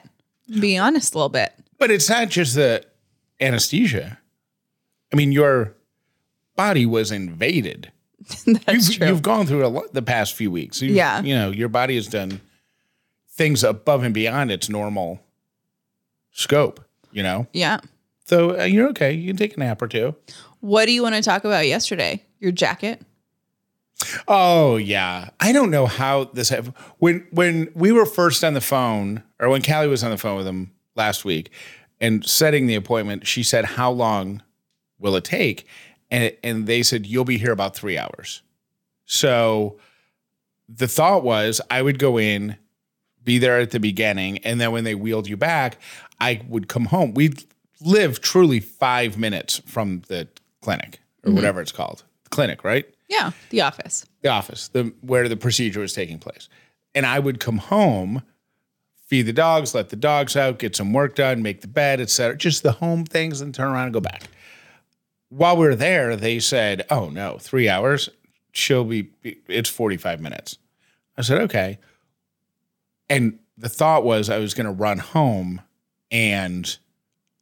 be 0.61 0.79
honest, 0.79 1.15
a 1.15 1.19
little 1.19 1.29
bit. 1.29 1.53
But 1.79 1.91
it's 1.91 2.09
not 2.09 2.31
just 2.31 2.55
the 2.55 2.83
anesthesia. 3.43 4.19
I 5.13 5.17
mean, 5.17 5.33
your 5.33 5.75
body 6.59 6.85
was 6.85 7.11
invaded. 7.13 7.91
That's 8.47 8.89
you've, 8.91 8.99
true. 8.99 9.07
you've 9.07 9.23
gone 9.23 9.47
through 9.47 9.65
a 9.65 9.69
lot 9.69 9.95
the 9.95 10.03
past 10.03 10.35
few 10.35 10.51
weeks. 10.51 10.83
You've- 10.83 10.95
Yeah. 10.95 11.23
You 11.23 11.35
know, 11.35 11.51
your 11.51 11.69
body 11.71 11.95
has 11.95 12.07
done 12.09 12.41
things 13.31 13.63
above 13.65 14.03
and 14.03 14.13
beyond 14.13 14.51
its 14.51 14.69
normal 14.69 15.21
scope, 16.33 16.85
you 17.13 17.23
know? 17.23 17.47
yeah. 17.53 17.79
So 18.25 18.61
uh, 18.61 18.65
you're 18.65 18.89
okay. 18.91 19.13
You 19.13 19.29
can 19.29 19.37
take 19.39 19.57
a 19.57 19.61
nap 19.61 19.81
or 19.81 19.89
two. 19.89 20.15
What 20.61 20.85
do 20.85 20.93
you 20.93 21.03
want 21.03 21.15
to 21.15 21.23
talk 21.23 21.45
about 21.45 21.67
yesterday? 21.67 22.23
Your 22.41 22.53
jacket? 22.53 23.01
Oh 24.29 24.77
yeah, 24.77 25.31
I 25.41 25.53
don't 25.53 25.71
know 25.71 25.87
how 25.87 26.25
this 26.25 26.51
happened. 26.51 26.75
When 26.99 27.27
when 27.33 27.71
we 27.75 27.91
were 27.91 28.05
first 28.05 28.45
on 28.45 28.53
the 28.53 28.61
phone, 28.61 29.23
or 29.41 29.49
when 29.49 29.63
Callie 29.63 29.89
was 29.89 30.05
on 30.05 30.11
the 30.11 30.19
phone 30.19 30.37
with 30.37 30.47
him 30.47 30.73
last 30.95 31.25
week, 31.25 31.51
and 32.03 32.23
setting 32.25 32.67
the 32.67 32.75
appointment, 32.75 33.27
she 33.27 33.43
said, 33.43 33.65
"How 33.65 33.91
long 33.91 34.43
will 34.99 35.17
it 35.17 35.25
take?" 35.25 35.67
And 36.11 36.35
and 36.43 36.67
they 36.67 36.83
said, 36.83 37.07
"You'll 37.07 37.25
be 37.25 37.39
here 37.39 37.53
about 37.53 37.77
three 37.77 37.99
hours." 37.99 38.43
So 39.05 39.79
the 40.69 40.89
thought 40.89 41.23
was, 41.23 41.61
I 41.71 41.83
would 41.83 41.99
go 41.99 42.19
in, 42.19 42.57
be 43.25 43.39
there 43.39 43.59
at 43.59 43.71
the 43.71 43.81
beginning, 43.81 44.39
and 44.39 44.61
then 44.61 44.73
when 44.73 44.85
they 44.85 44.95
wheeled 44.95 45.29
you 45.29 45.37
back, 45.37 45.79
I 46.21 46.43
would 46.49 46.69
come 46.69 46.87
home. 46.87 47.15
We 47.15 47.33
live 47.81 48.21
truly 48.21 48.61
five 48.61 49.17
minutes 49.17 49.61
from 49.67 50.03
the 50.09 50.29
clinic 50.61 51.01
or 51.23 51.29
mm-hmm. 51.29 51.37
whatever 51.37 51.61
it's 51.61 51.73
called, 51.73 52.05
the 52.25 52.31
clinic, 52.31 52.65
right? 52.65 52.87
Yeah. 53.09 53.31
The 53.51 53.63
office. 53.63 54.07
the 54.23 54.29
office, 54.29 54.69
the 54.69 54.93
where 55.01 55.29
the 55.29 55.37
procedure 55.37 55.81
was 55.81 55.93
taking 55.93 56.19
place. 56.19 56.49
And 56.95 57.07
I 57.07 57.19
would 57.19 57.41
come 57.41 57.59
home, 57.59 58.23
feed 59.07 59.23
the 59.23 59.33
dogs, 59.33 59.75
let 59.75 59.89
the 59.89 59.97
dogs 59.97 60.37
out, 60.37 60.59
get 60.59 60.77
some 60.77 60.93
work 60.93 61.15
done, 61.15 61.43
make 61.43 61.61
the 61.61 61.69
bed, 61.69 62.01
etc. 62.01 62.37
Just 62.37 62.63
the 62.63 62.73
home 62.73 63.05
things, 63.05 63.41
and 63.41 63.55
turn 63.55 63.73
around 63.73 63.85
and 63.85 63.95
go 63.95 64.01
back. 64.01 64.25
While 65.31 65.57
we 65.57 65.67
were 65.67 65.75
there, 65.77 66.17
they 66.17 66.39
said, 66.41 66.87
"Oh 66.91 67.09
no, 67.11 67.39
three 67.39 67.69
hours. 67.69 68.09
She'll 68.53 68.85
be. 68.85 69.11
It's 69.23 69.69
forty-five 69.69 70.21
minutes." 70.21 70.59
I 71.17 71.23
said, 71.23 71.41
"Okay." 71.43 71.79
And 73.11 73.39
the 73.57 73.69
thought 73.69 74.05
was 74.05 74.31
I 74.31 74.39
was 74.39 74.55
going 74.55 74.67
to 74.67 74.73
run 74.73 74.99
home 74.99 75.63
and 76.11 76.79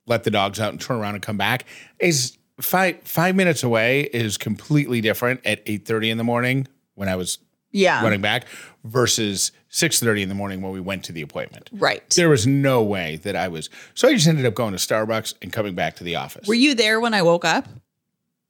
let 0.06 0.24
the 0.24 0.30
dogs 0.30 0.60
out 0.60 0.70
and 0.72 0.80
turn 0.80 0.98
around 0.98 1.14
and 1.14 1.22
come 1.22 1.36
back. 1.36 1.64
Is 1.98 2.36
five 2.60 3.00
five 3.02 3.34
minutes 3.36 3.62
away 3.62 4.02
is 4.12 4.36
completely 4.38 5.00
different 5.00 5.40
at 5.44 5.60
eight 5.66 5.84
thirty 5.86 6.10
in 6.10 6.18
the 6.18 6.24
morning 6.24 6.66
when 6.94 7.08
I 7.08 7.16
was 7.16 7.38
Yeah. 7.72 8.02
running 8.02 8.20
back 8.22 8.46
versus 8.84 9.52
six 9.76 10.00
thirty 10.00 10.22
in 10.22 10.28
the 10.28 10.34
morning 10.34 10.62
when 10.62 10.72
we 10.72 10.80
went 10.80 11.04
to 11.04 11.12
the 11.12 11.20
appointment. 11.22 11.68
Right. 11.72 12.08
There 12.10 12.30
was 12.30 12.46
no 12.46 12.82
way 12.82 13.16
that 13.24 13.36
I 13.36 13.48
was. 13.48 13.68
So 13.94 14.08
I 14.08 14.14
just 14.14 14.26
ended 14.26 14.46
up 14.46 14.54
going 14.54 14.72
to 14.72 14.78
Starbucks 14.78 15.34
and 15.42 15.52
coming 15.52 15.74
back 15.74 15.96
to 15.96 16.04
the 16.04 16.16
office. 16.16 16.48
Were 16.48 16.54
you 16.54 16.74
there 16.74 16.98
when 16.98 17.12
I 17.12 17.22
woke 17.22 17.44
up? 17.44 17.66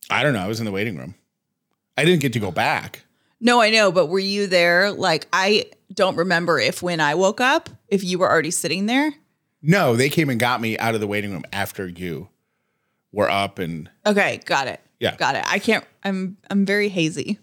I 0.09 0.23
don't 0.23 0.33
know. 0.33 0.41
I 0.41 0.47
was 0.47 0.61
in 0.61 0.67
the 0.67 0.73
waiting 0.73 0.97
room. 0.97 1.17
I 1.99 2.05
didn't 2.05 2.21
get 2.21 2.33
to 2.35 2.39
go 2.39 2.51
back. 2.53 3.03
No, 3.41 3.61
I 3.61 3.71
know, 3.71 3.91
but 3.91 4.07
were 4.07 4.19
you 4.19 4.47
there? 4.47 4.93
Like, 4.93 5.27
I 5.33 5.67
don't 5.93 6.17
remember 6.17 6.59
if 6.59 6.81
when 6.83 7.01
I 7.01 7.15
woke 7.15 7.41
up, 7.41 7.69
if 7.89 8.05
you 8.05 8.19
were 8.19 8.31
already 8.31 8.51
sitting 8.51 8.87
there. 8.87 9.13
No, 9.61 9.97
they 9.97 10.09
came 10.09 10.31
and 10.31 10.39
got 10.39 10.61
me 10.61 10.79
out 10.79 10.95
of 10.95 11.01
the 11.01 11.07
waiting 11.07 11.33
room 11.33 11.45
after 11.53 11.89
you 11.89 12.29
were 13.13 13.29
up 13.29 13.59
and 13.59 13.91
Okay, 14.07 14.41
got 14.45 14.69
it. 14.69 14.81
Yeah. 15.01 15.17
Got 15.17 15.35
it. 15.35 15.45
I 15.47 15.59
can't 15.59 15.85
I'm 16.05 16.37
I'm 16.51 16.65
very 16.65 16.89
hazy. 16.89 17.39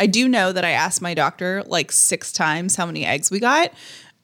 I 0.00 0.06
do 0.06 0.28
know 0.28 0.50
that 0.50 0.64
I 0.64 0.70
asked 0.70 1.02
my 1.02 1.14
doctor 1.14 1.62
like 1.66 1.92
6 1.92 2.32
times 2.32 2.74
how 2.74 2.86
many 2.86 3.04
eggs 3.04 3.30
we 3.30 3.38
got. 3.38 3.72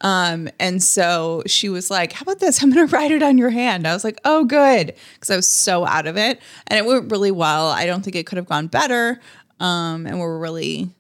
Um 0.01 0.49
and 0.59 0.83
so 0.83 1.43
she 1.47 1.69
was 1.69 1.91
like, 1.91 2.13
"How 2.13 2.23
about 2.23 2.39
this? 2.39 2.63
I'm 2.63 2.71
going 2.73 2.87
to 2.87 2.95
write 2.95 3.13
it 3.13 3.23
on 3.23 3.39
your 3.39 3.51
hand." 3.51 3.87
I 3.87 3.93
was 3.95 4.05
like, 4.05 4.19
"Oh, 4.25 4.45
good." 4.45 4.95
Cuz 5.21 5.31
I 5.31 5.37
was 5.37 5.47
so 5.47 5.87
out 5.87 6.07
of 6.07 6.17
it. 6.17 6.41
And 6.67 6.79
it 6.79 6.85
went 6.87 7.11
really 7.11 7.31
well. 7.31 7.69
I 7.69 7.87
don't 7.87 8.03
think 8.03 8.17
it 8.17 8.27
could 8.27 8.37
have 8.37 8.47
gone 8.49 8.67
better. 8.67 9.21
Um 9.61 10.07
and 10.07 10.19
we're 10.19 10.39
really 10.39 10.91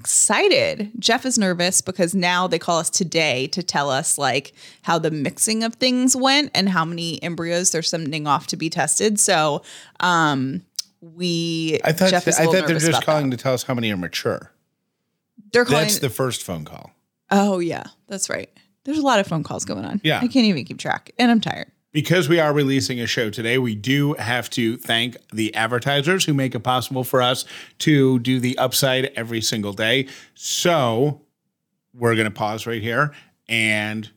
excited. 0.00 0.90
Jeff 0.98 1.26
is 1.26 1.36
nervous 1.38 1.82
because 1.82 2.14
now 2.14 2.46
they 2.46 2.58
call 2.58 2.78
us 2.78 2.88
today 2.88 3.46
to 3.48 3.62
tell 3.62 3.90
us 3.90 4.16
like 4.16 4.54
how 4.82 4.98
the 4.98 5.10
mixing 5.10 5.62
of 5.62 5.74
things 5.74 6.16
went 6.16 6.50
and 6.54 6.70
how 6.70 6.86
many 6.86 7.22
embryos 7.22 7.70
they're 7.70 7.82
sending 7.82 8.26
off 8.26 8.46
to 8.46 8.56
be 8.56 8.70
tested. 8.70 9.20
So, 9.20 9.62
um, 10.00 10.62
we 11.00 11.80
I 11.84 11.92
thought 11.92 12.10
Jeff 12.10 12.28
I 12.28 12.46
thought 12.46 12.66
they're 12.66 12.78
just 12.78 13.04
calling 13.04 13.30
that. 13.30 13.36
to 13.36 13.42
tell 13.42 13.54
us 13.54 13.62
how 13.62 13.74
many 13.74 13.90
are 13.92 13.96
mature. 13.96 14.52
They're 15.52 15.64
calling. 15.64 15.82
That's 15.82 15.98
the 15.98 16.10
first 16.10 16.42
phone 16.42 16.64
call. 16.64 16.92
oh 17.30 17.58
yeah, 17.58 17.84
that's 18.06 18.28
right. 18.28 18.50
There's 18.84 18.98
a 18.98 19.02
lot 19.02 19.20
of 19.20 19.26
phone 19.26 19.42
calls 19.42 19.64
going 19.64 19.84
on. 19.84 20.00
Yeah. 20.02 20.18
I 20.18 20.28
can't 20.28 20.46
even 20.46 20.64
keep 20.64 20.78
track, 20.78 21.12
and 21.18 21.30
I'm 21.30 21.40
tired. 21.40 21.70
Because 21.92 22.28
we 22.28 22.38
are 22.38 22.52
releasing 22.52 23.00
a 23.00 23.06
show 23.06 23.30
today, 23.30 23.58
we 23.58 23.74
do 23.74 24.14
have 24.14 24.48
to 24.50 24.76
thank 24.76 25.16
the 25.32 25.52
advertisers 25.56 26.24
who 26.24 26.32
make 26.32 26.54
it 26.54 26.60
possible 26.60 27.02
for 27.02 27.20
us 27.20 27.44
to 27.80 28.20
do 28.20 28.38
the 28.38 28.56
upside 28.58 29.06
every 29.16 29.40
single 29.40 29.72
day. 29.72 30.06
So 30.34 31.22
we're 31.92 32.14
going 32.14 32.26
to 32.26 32.30
pause 32.30 32.64
right 32.64 32.80
here 32.80 33.12
and 33.48 34.08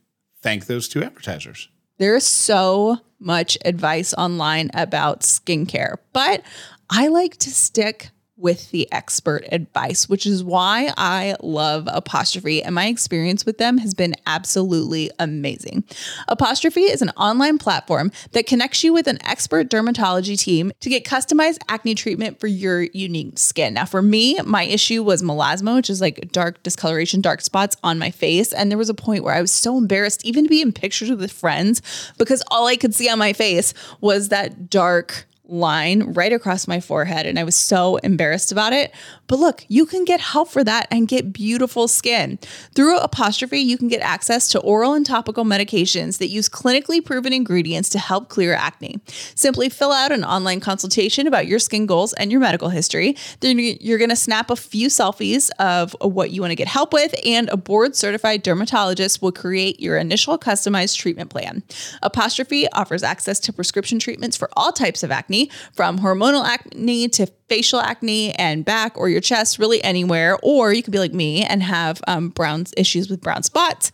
thank 0.43 0.67
those 0.67 0.87
two 0.87 1.03
advertisers. 1.03 1.67
There 1.97 2.15
is 2.15 2.25
so 2.25 2.99
much 3.23 3.57
advice 3.65 4.13
online 4.13 4.69
about 4.73 5.21
skincare, 5.21 5.97
but 6.11 6.43
I 6.89 7.07
like 7.07 7.37
to 7.37 7.49
stick 7.49 8.09
with 8.43 8.69
the 8.71 8.91
expert 8.91 9.45
advice, 9.51 10.09
which 10.09 10.25
is 10.25 10.43
why 10.43 10.93
I 10.97 11.35
love 11.41 11.87
Apostrophe, 11.87 12.61
and 12.61 12.75
my 12.75 12.87
experience 12.87 13.45
with 13.45 13.57
them 13.57 13.77
has 13.77 13.93
been 13.93 14.15
absolutely 14.27 15.09
amazing. 15.17 15.85
Apostrophe 16.27 16.81
is 16.81 17.01
an 17.01 17.09
online 17.11 17.57
platform 17.57 18.11
that 18.33 18.45
connects 18.45 18.83
you 18.83 18.91
with 18.91 19.07
an 19.07 19.17
expert 19.25 19.69
dermatology 19.69 20.37
team 20.37 20.73
to 20.81 20.89
get 20.89 21.05
customized 21.05 21.59
acne 21.69 21.95
treatment 21.95 22.41
for 22.41 22.47
your 22.47 22.81
unique 22.81 23.39
skin. 23.39 23.73
Now, 23.73 23.85
for 23.85 24.01
me, 24.01 24.37
my 24.45 24.63
issue 24.63 25.01
was 25.03 25.23
melasma, 25.23 25.75
which 25.75 25.89
is 25.89 26.01
like 26.01 26.29
dark 26.33 26.61
discoloration, 26.63 27.21
dark 27.21 27.39
spots 27.39 27.77
on 27.81 27.97
my 27.97 28.11
face. 28.11 28.51
And 28.51 28.69
there 28.69 28.77
was 28.77 28.89
a 28.89 28.93
point 28.93 29.23
where 29.23 29.33
I 29.33 29.41
was 29.41 29.51
so 29.51 29.77
embarrassed 29.77 30.25
even 30.25 30.43
to 30.43 30.49
be 30.49 30.61
in 30.61 30.73
pictures 30.73 31.09
with 31.09 31.31
friends 31.31 31.81
because 32.17 32.43
all 32.51 32.67
I 32.67 32.75
could 32.75 32.93
see 32.93 33.09
on 33.09 33.19
my 33.19 33.31
face 33.31 33.73
was 34.01 34.27
that 34.29 34.69
dark 34.69 35.27
line 35.45 36.13
right 36.13 36.31
across 36.31 36.67
my 36.67 36.79
forehead 36.79 37.25
and 37.25 37.37
I 37.37 37.43
was 37.43 37.55
so 37.55 37.97
embarrassed 37.97 38.51
about 38.51 38.71
it. 38.71 38.93
But 39.27 39.39
look, 39.39 39.65
you 39.67 39.85
can 39.85 40.05
get 40.05 40.21
help 40.21 40.49
for 40.49 40.63
that 40.63 40.87
and 40.89 41.07
get 41.07 41.33
beautiful 41.33 41.89
skin. 41.89 42.39
Through 42.75 42.99
Apostrophe, 42.99 43.59
you 43.59 43.77
can 43.77 43.89
get 43.89 44.01
access 44.01 44.47
to 44.49 44.59
oral 44.61 44.93
and 44.93 45.05
topical 45.05 45.43
medications 45.43 46.19
that 46.19 46.29
use 46.29 46.47
clinically 46.47 47.03
proven 47.03 47.33
ingredients 47.33 47.89
to 47.89 47.99
help 47.99 48.29
clear 48.29 48.53
acne. 48.53 49.01
Simply 49.35 49.67
fill 49.67 49.91
out 49.91 50.11
an 50.13 50.23
online 50.23 50.61
consultation 50.61 51.27
about 51.27 51.47
your 51.47 51.59
skin 51.59 51.87
goals 51.87 52.13
and 52.13 52.31
your 52.31 52.39
medical 52.39 52.69
history. 52.69 53.17
Then 53.41 53.59
you're 53.59 53.97
going 53.97 54.09
to 54.09 54.15
snap 54.15 54.49
a 54.49 54.55
few 54.55 54.87
selfies 54.87 55.49
of 55.59 55.93
what 55.99 56.31
you 56.31 56.41
want 56.41 56.51
to 56.51 56.55
get 56.55 56.67
help 56.67 56.93
with, 56.93 57.13
and 57.25 57.49
a 57.49 57.57
board 57.57 57.95
certified 57.95 58.43
dermatologist 58.43 59.21
will 59.21 59.31
create 59.31 59.79
your 59.79 59.97
initial 59.97 60.37
customized 60.37 60.97
treatment 60.97 61.29
plan. 61.29 61.63
Apostrophe 62.01 62.71
offers 62.71 63.03
access 63.03 63.39
to 63.41 63.51
prescription 63.51 63.99
treatments 63.99 64.37
for 64.37 64.49
all 64.55 64.71
types 64.71 65.03
of 65.03 65.11
acne, 65.11 65.32
from 65.73 65.99
hormonal 65.99 66.45
acne 66.45 67.07
to 67.09 67.27
facial 67.49 67.79
acne 67.79 68.31
and 68.35 68.65
back 68.65 68.97
or 68.97 69.09
your 69.09 69.21
chest, 69.21 69.59
really 69.59 69.83
anywhere. 69.83 70.37
Or 70.41 70.73
you 70.73 70.83
could 70.83 70.93
be 70.93 70.99
like 70.99 71.13
me 71.13 71.43
and 71.43 71.61
have 71.63 72.01
um, 72.07 72.29
brown 72.29 72.65
issues 72.77 73.09
with 73.09 73.21
brown 73.21 73.43
spots 73.43 73.91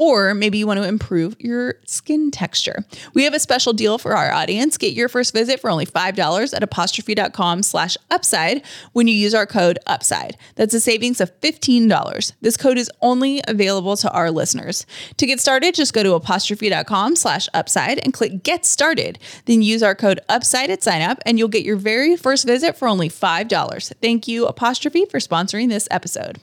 or 0.00 0.32
maybe 0.32 0.56
you 0.56 0.66
want 0.66 0.78
to 0.80 0.88
improve 0.88 1.36
your 1.38 1.74
skin 1.84 2.30
texture. 2.30 2.86
We 3.12 3.24
have 3.24 3.34
a 3.34 3.38
special 3.38 3.74
deal 3.74 3.98
for 3.98 4.16
our 4.16 4.32
audience. 4.32 4.78
Get 4.78 4.94
your 4.94 5.10
first 5.10 5.34
visit 5.34 5.60
for 5.60 5.68
only 5.68 5.84
$5 5.84 6.54
at 6.54 6.62
apostrophe.com 6.62 7.62
slash 7.62 7.98
upside 8.10 8.62
when 8.92 9.06
you 9.06 9.14
use 9.14 9.34
our 9.34 9.46
code 9.46 9.78
upside. 9.86 10.38
That's 10.56 10.72
a 10.72 10.80
savings 10.80 11.20
of 11.20 11.38
$15. 11.42 12.32
This 12.40 12.56
code 12.56 12.78
is 12.78 12.90
only 13.02 13.42
available 13.46 13.94
to 13.98 14.10
our 14.10 14.30
listeners. 14.30 14.86
To 15.18 15.26
get 15.26 15.38
started, 15.38 15.74
just 15.74 15.92
go 15.92 16.02
to 16.02 16.14
apostrophe.com 16.14 17.14
slash 17.14 17.46
upside 17.52 17.98
and 17.98 18.14
click 18.14 18.42
get 18.42 18.64
started. 18.64 19.18
Then 19.44 19.60
use 19.60 19.82
our 19.82 19.94
code 19.94 20.20
upside 20.30 20.70
at 20.70 20.82
sign 20.82 21.02
up 21.02 21.18
and 21.26 21.38
you'll 21.38 21.48
get 21.48 21.64
your 21.64 21.76
very 21.76 22.16
first 22.16 22.46
visit 22.46 22.74
for 22.74 22.88
only 22.88 23.10
$5. 23.10 23.92
Thank 24.00 24.26
you, 24.26 24.46
Apostrophe, 24.46 25.04
for 25.04 25.18
sponsoring 25.18 25.68
this 25.68 25.86
episode. 25.90 26.40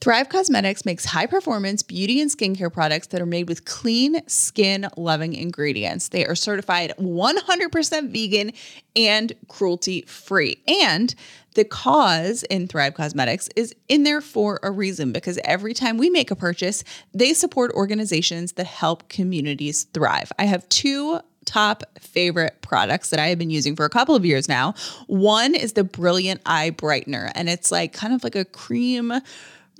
Thrive 0.00 0.28
Causemetics 0.28 0.84
makes 0.84 1.04
high 1.04 1.26
performance 1.26 1.82
beauty 1.82 2.20
and 2.20 2.30
skincare 2.30 2.72
products 2.72 3.08
that 3.08 3.20
are 3.20 3.26
made 3.26 3.48
with 3.48 3.64
clean, 3.64 4.26
skin 4.26 4.88
loving 4.96 5.34
ingredients. 5.34 6.08
They 6.08 6.24
are 6.26 6.34
certified 6.34 6.92
100% 6.98 8.08
vegan 8.10 8.52
and 8.96 9.32
cruelty 9.48 10.02
free. 10.02 10.62
And 10.66 11.14
the 11.54 11.64
cause 11.64 12.44
in 12.44 12.68
Thrive 12.68 12.94
Causemetics 12.94 13.48
is 13.56 13.74
in 13.88 14.04
there 14.04 14.20
for 14.20 14.60
a 14.62 14.70
reason 14.70 15.12
because 15.12 15.38
every 15.44 15.74
time 15.74 15.98
we 15.98 16.08
make 16.08 16.30
a 16.30 16.36
purchase, 16.36 16.84
they 17.12 17.34
support 17.34 17.72
organizations 17.72 18.52
that 18.52 18.66
help 18.66 19.08
communities 19.08 19.84
thrive. 19.92 20.32
I 20.38 20.44
have 20.44 20.68
two 20.68 21.20
top 21.46 21.82
favorite 21.98 22.60
products 22.62 23.10
that 23.10 23.18
I 23.18 23.26
have 23.28 23.38
been 23.38 23.50
using 23.50 23.74
for 23.74 23.84
a 23.84 23.90
couple 23.90 24.14
of 24.14 24.24
years 24.24 24.48
now. 24.48 24.74
One 25.06 25.54
is 25.54 25.72
the 25.72 25.84
Brilliant 25.84 26.40
Eye 26.46 26.70
Brightener, 26.70 27.32
and 27.34 27.48
it's 27.48 27.72
like 27.72 27.92
kind 27.92 28.14
of 28.14 28.22
like 28.22 28.36
a 28.36 28.44
cream 28.44 29.12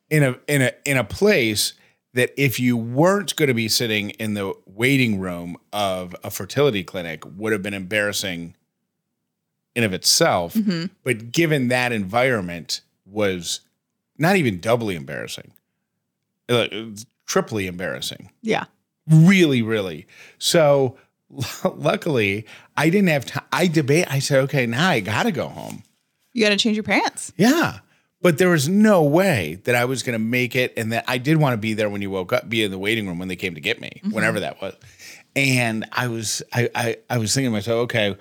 in 0.10 0.23
a 0.23 0.38
in 0.47 0.62
a 0.62 0.71
in 0.86 0.97
a 0.97 1.04
place 1.04 1.73
that 2.17 2.32
if 2.38 2.60
you 2.60 2.75
weren't 2.75 3.36
going 3.36 3.47
to 3.47 3.53
be 3.53 3.67
sitting 3.67 4.10
in 4.12 4.34
the 4.34 4.53
waiting 4.65 5.19
room 5.19 5.58
of 5.73 6.15
a 6.23 6.30
fertility 6.30 6.84
clinic 6.84 7.23
would 7.38 7.51
have 7.53 7.62
been 7.63 7.73
embarrassing 7.73 8.53
in 9.75 9.84
of 9.84 9.93
itself 9.93 10.56
but 11.03 11.32
given 11.32 11.67
that 11.67 11.91
environment 11.91 12.82
was 13.06 13.62
not 14.17 14.36
even 14.36 14.60
doubly 14.60 14.95
embarrassing 14.95 15.51
uh, 16.49 16.67
triply 17.25 17.67
embarrassing 17.67 18.32
Yeah. 18.41 18.65
really 19.08 19.62
really 19.62 20.08
so 20.39 20.97
luckily 21.75 22.45
i 22.75 22.89
didn't 22.89 23.10
have 23.10 23.25
time 23.25 23.43
i 23.51 23.67
debate 23.67 24.06
i 24.10 24.19
said 24.19 24.39
okay 24.45 24.65
now 24.65 24.89
i 24.89 24.99
gotta 24.99 25.32
go 25.32 25.47
home 25.47 25.84
You 26.34 26.41
got 26.43 26.49
to 26.49 26.58
change 26.58 26.75
your 26.77 26.84
pants. 26.84 27.32
yeah. 27.38 27.80
But 28.21 28.39
there 28.39 28.49
was 28.49 28.67
no 28.67 29.03
way 29.03 29.62
that 29.65 29.75
I 29.75 29.86
was 29.86 30.01
going 30.01 30.13
to 30.13 30.23
make 30.23 30.56
it. 30.56 30.73
And 30.75 30.91
that 30.91 31.06
I 31.08 31.17
did 31.17 31.38
want 31.38 31.53
to 31.53 31.58
be 31.58 31.73
there 31.73 31.89
when 31.89 32.01
you 32.01 32.10
woke 32.10 32.34
up, 32.34 32.49
be 32.49 32.63
in 32.63 32.71
the 32.71 32.80
waiting 32.80 33.08
room 33.08 33.19
when 33.19 33.27
they 33.27 33.36
came 33.36 33.56
to 33.56 33.62
get 33.62 33.80
me, 33.80 34.01
mm-hmm. 34.03 34.12
whenever 34.12 34.39
that 34.39 34.62
was. 34.62 34.75
And 35.36 35.86
I 35.91 36.08
was, 36.08 36.41
I, 36.51 36.69
I, 36.73 36.97
I 37.10 37.17
was 37.19 37.34
thinking 37.34 37.51
to 37.51 37.53
myself, 37.53 37.77
okay, 37.84 38.17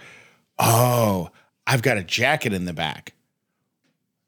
oh, 0.58 1.30
I've 1.66 1.82
got 1.82 1.96
a 1.96 2.04
jacket 2.04 2.52
in 2.52 2.66
the 2.66 2.74
back. 2.74 3.14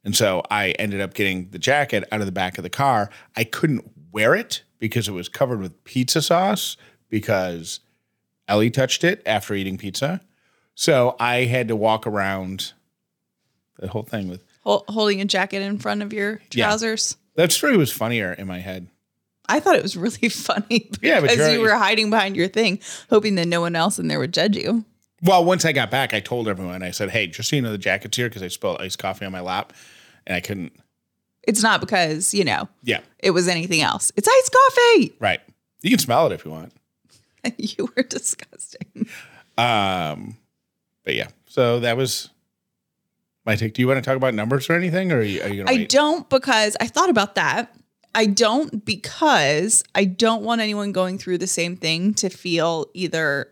And 0.04 0.16
so 0.16 0.42
I 0.50 0.70
ended 0.70 1.02
up 1.02 1.12
getting 1.12 1.50
the 1.50 1.58
jacket 1.58 2.04
out 2.10 2.20
of 2.20 2.26
the 2.26 2.32
back 2.32 2.56
of 2.56 2.64
the 2.64 2.70
car. 2.70 3.10
I 3.36 3.44
couldn't 3.44 3.90
wear 4.10 4.34
it 4.34 4.62
because 4.78 5.06
it 5.06 5.12
was 5.12 5.28
covered 5.28 5.60
with 5.60 5.84
pizza 5.84 6.22
sauce 6.22 6.78
because 7.10 7.80
Ellie 8.46 8.70
touched 8.70 9.04
it 9.04 9.22
after 9.26 9.54
eating 9.54 9.76
pizza. 9.76 10.22
So 10.74 11.16
I 11.20 11.44
had 11.44 11.68
to 11.68 11.76
walk 11.76 12.06
around 12.06 12.72
the 13.78 13.88
whole 13.88 14.02
thing 14.02 14.28
with 14.28 14.44
Hol- 14.68 14.84
holding 14.88 15.20
a 15.22 15.24
jacket 15.24 15.62
in 15.62 15.78
front 15.78 16.02
of 16.02 16.12
your 16.12 16.42
Yeah. 16.52 16.66
trousers. 16.66 17.16
that 17.36 17.52
story 17.52 17.76
was 17.78 17.90
funnier 17.90 18.32
in 18.34 18.46
my 18.46 18.58
head. 18.58 18.88
I 19.48 19.60
thought 19.60 19.76
it 19.76 19.82
was 19.82 19.96
really 19.96 20.28
funny 20.28 20.90
Yeah, 21.00 21.20
but 21.20 21.30
because 21.30 21.38
you're- 21.38 21.52
you 21.54 21.60
were 21.60 21.74
hiding 21.74 22.10
behind 22.10 22.36
your 22.36 22.48
thing, 22.48 22.80
hoping 23.08 23.36
that 23.36 23.48
no 23.48 23.60
one 23.62 23.74
else 23.74 23.98
in 23.98 24.08
there 24.08 24.18
would 24.18 24.34
judge 24.34 24.56
you. 24.56 24.84
Well, 25.22 25.42
once 25.44 25.64
I 25.64 25.72
got 25.72 25.90
back, 25.90 26.12
I 26.12 26.20
told 26.20 26.48
everyone. 26.48 26.82
I 26.82 26.90
said, 26.90 27.10
"Hey, 27.10 27.26
just 27.28 27.48
so 27.48 27.56
you 27.56 27.62
know, 27.62 27.72
the 27.72 27.78
jacket's 27.78 28.16
here 28.16 28.28
because 28.28 28.42
I 28.42 28.48
spilled 28.48 28.80
iced 28.80 28.98
coffee 28.98 29.24
on 29.24 29.32
my 29.32 29.40
lap, 29.40 29.72
and 30.26 30.36
I 30.36 30.40
couldn't." 30.40 30.72
It's 31.44 31.62
not 31.62 31.80
because, 31.80 32.34
you 32.34 32.44
know, 32.44 32.68
Yeah, 32.82 33.00
it 33.20 33.30
was 33.30 33.48
anything 33.48 33.80
else. 33.80 34.12
It's 34.16 34.28
iced 34.28 34.52
coffee. 34.52 35.14
right. 35.18 35.40
You 35.82 35.90
can 35.90 35.98
smell 35.98 36.26
it 36.26 36.32
if 36.32 36.44
you 36.44 36.50
want. 36.50 36.72
you 37.56 37.88
were 37.96 38.02
disgusting. 38.02 39.08
Um, 39.56 40.36
but 41.04 41.14
yeah, 41.14 41.28
so 41.46 41.80
that 41.80 41.96
was 41.96 42.28
my 43.48 43.56
take. 43.56 43.74
Do 43.74 43.82
you 43.82 43.88
want 43.88 43.96
to 43.96 44.02
talk 44.02 44.16
about 44.16 44.34
numbers 44.34 44.68
or 44.68 44.74
anything, 44.74 45.10
or 45.10 45.18
are 45.18 45.22
you, 45.22 45.40
are 45.42 45.48
you 45.48 45.64
gonna 45.64 45.76
I 45.76 45.84
don't 45.84 46.28
because 46.28 46.76
I 46.80 46.86
thought 46.86 47.08
about 47.10 47.34
that. 47.36 47.74
I 48.14 48.26
don't 48.26 48.84
because 48.84 49.82
I 49.94 50.04
don't 50.04 50.42
want 50.42 50.60
anyone 50.60 50.92
going 50.92 51.18
through 51.18 51.38
the 51.38 51.46
same 51.46 51.76
thing 51.76 52.14
to 52.14 52.28
feel 52.28 52.86
either 52.94 53.48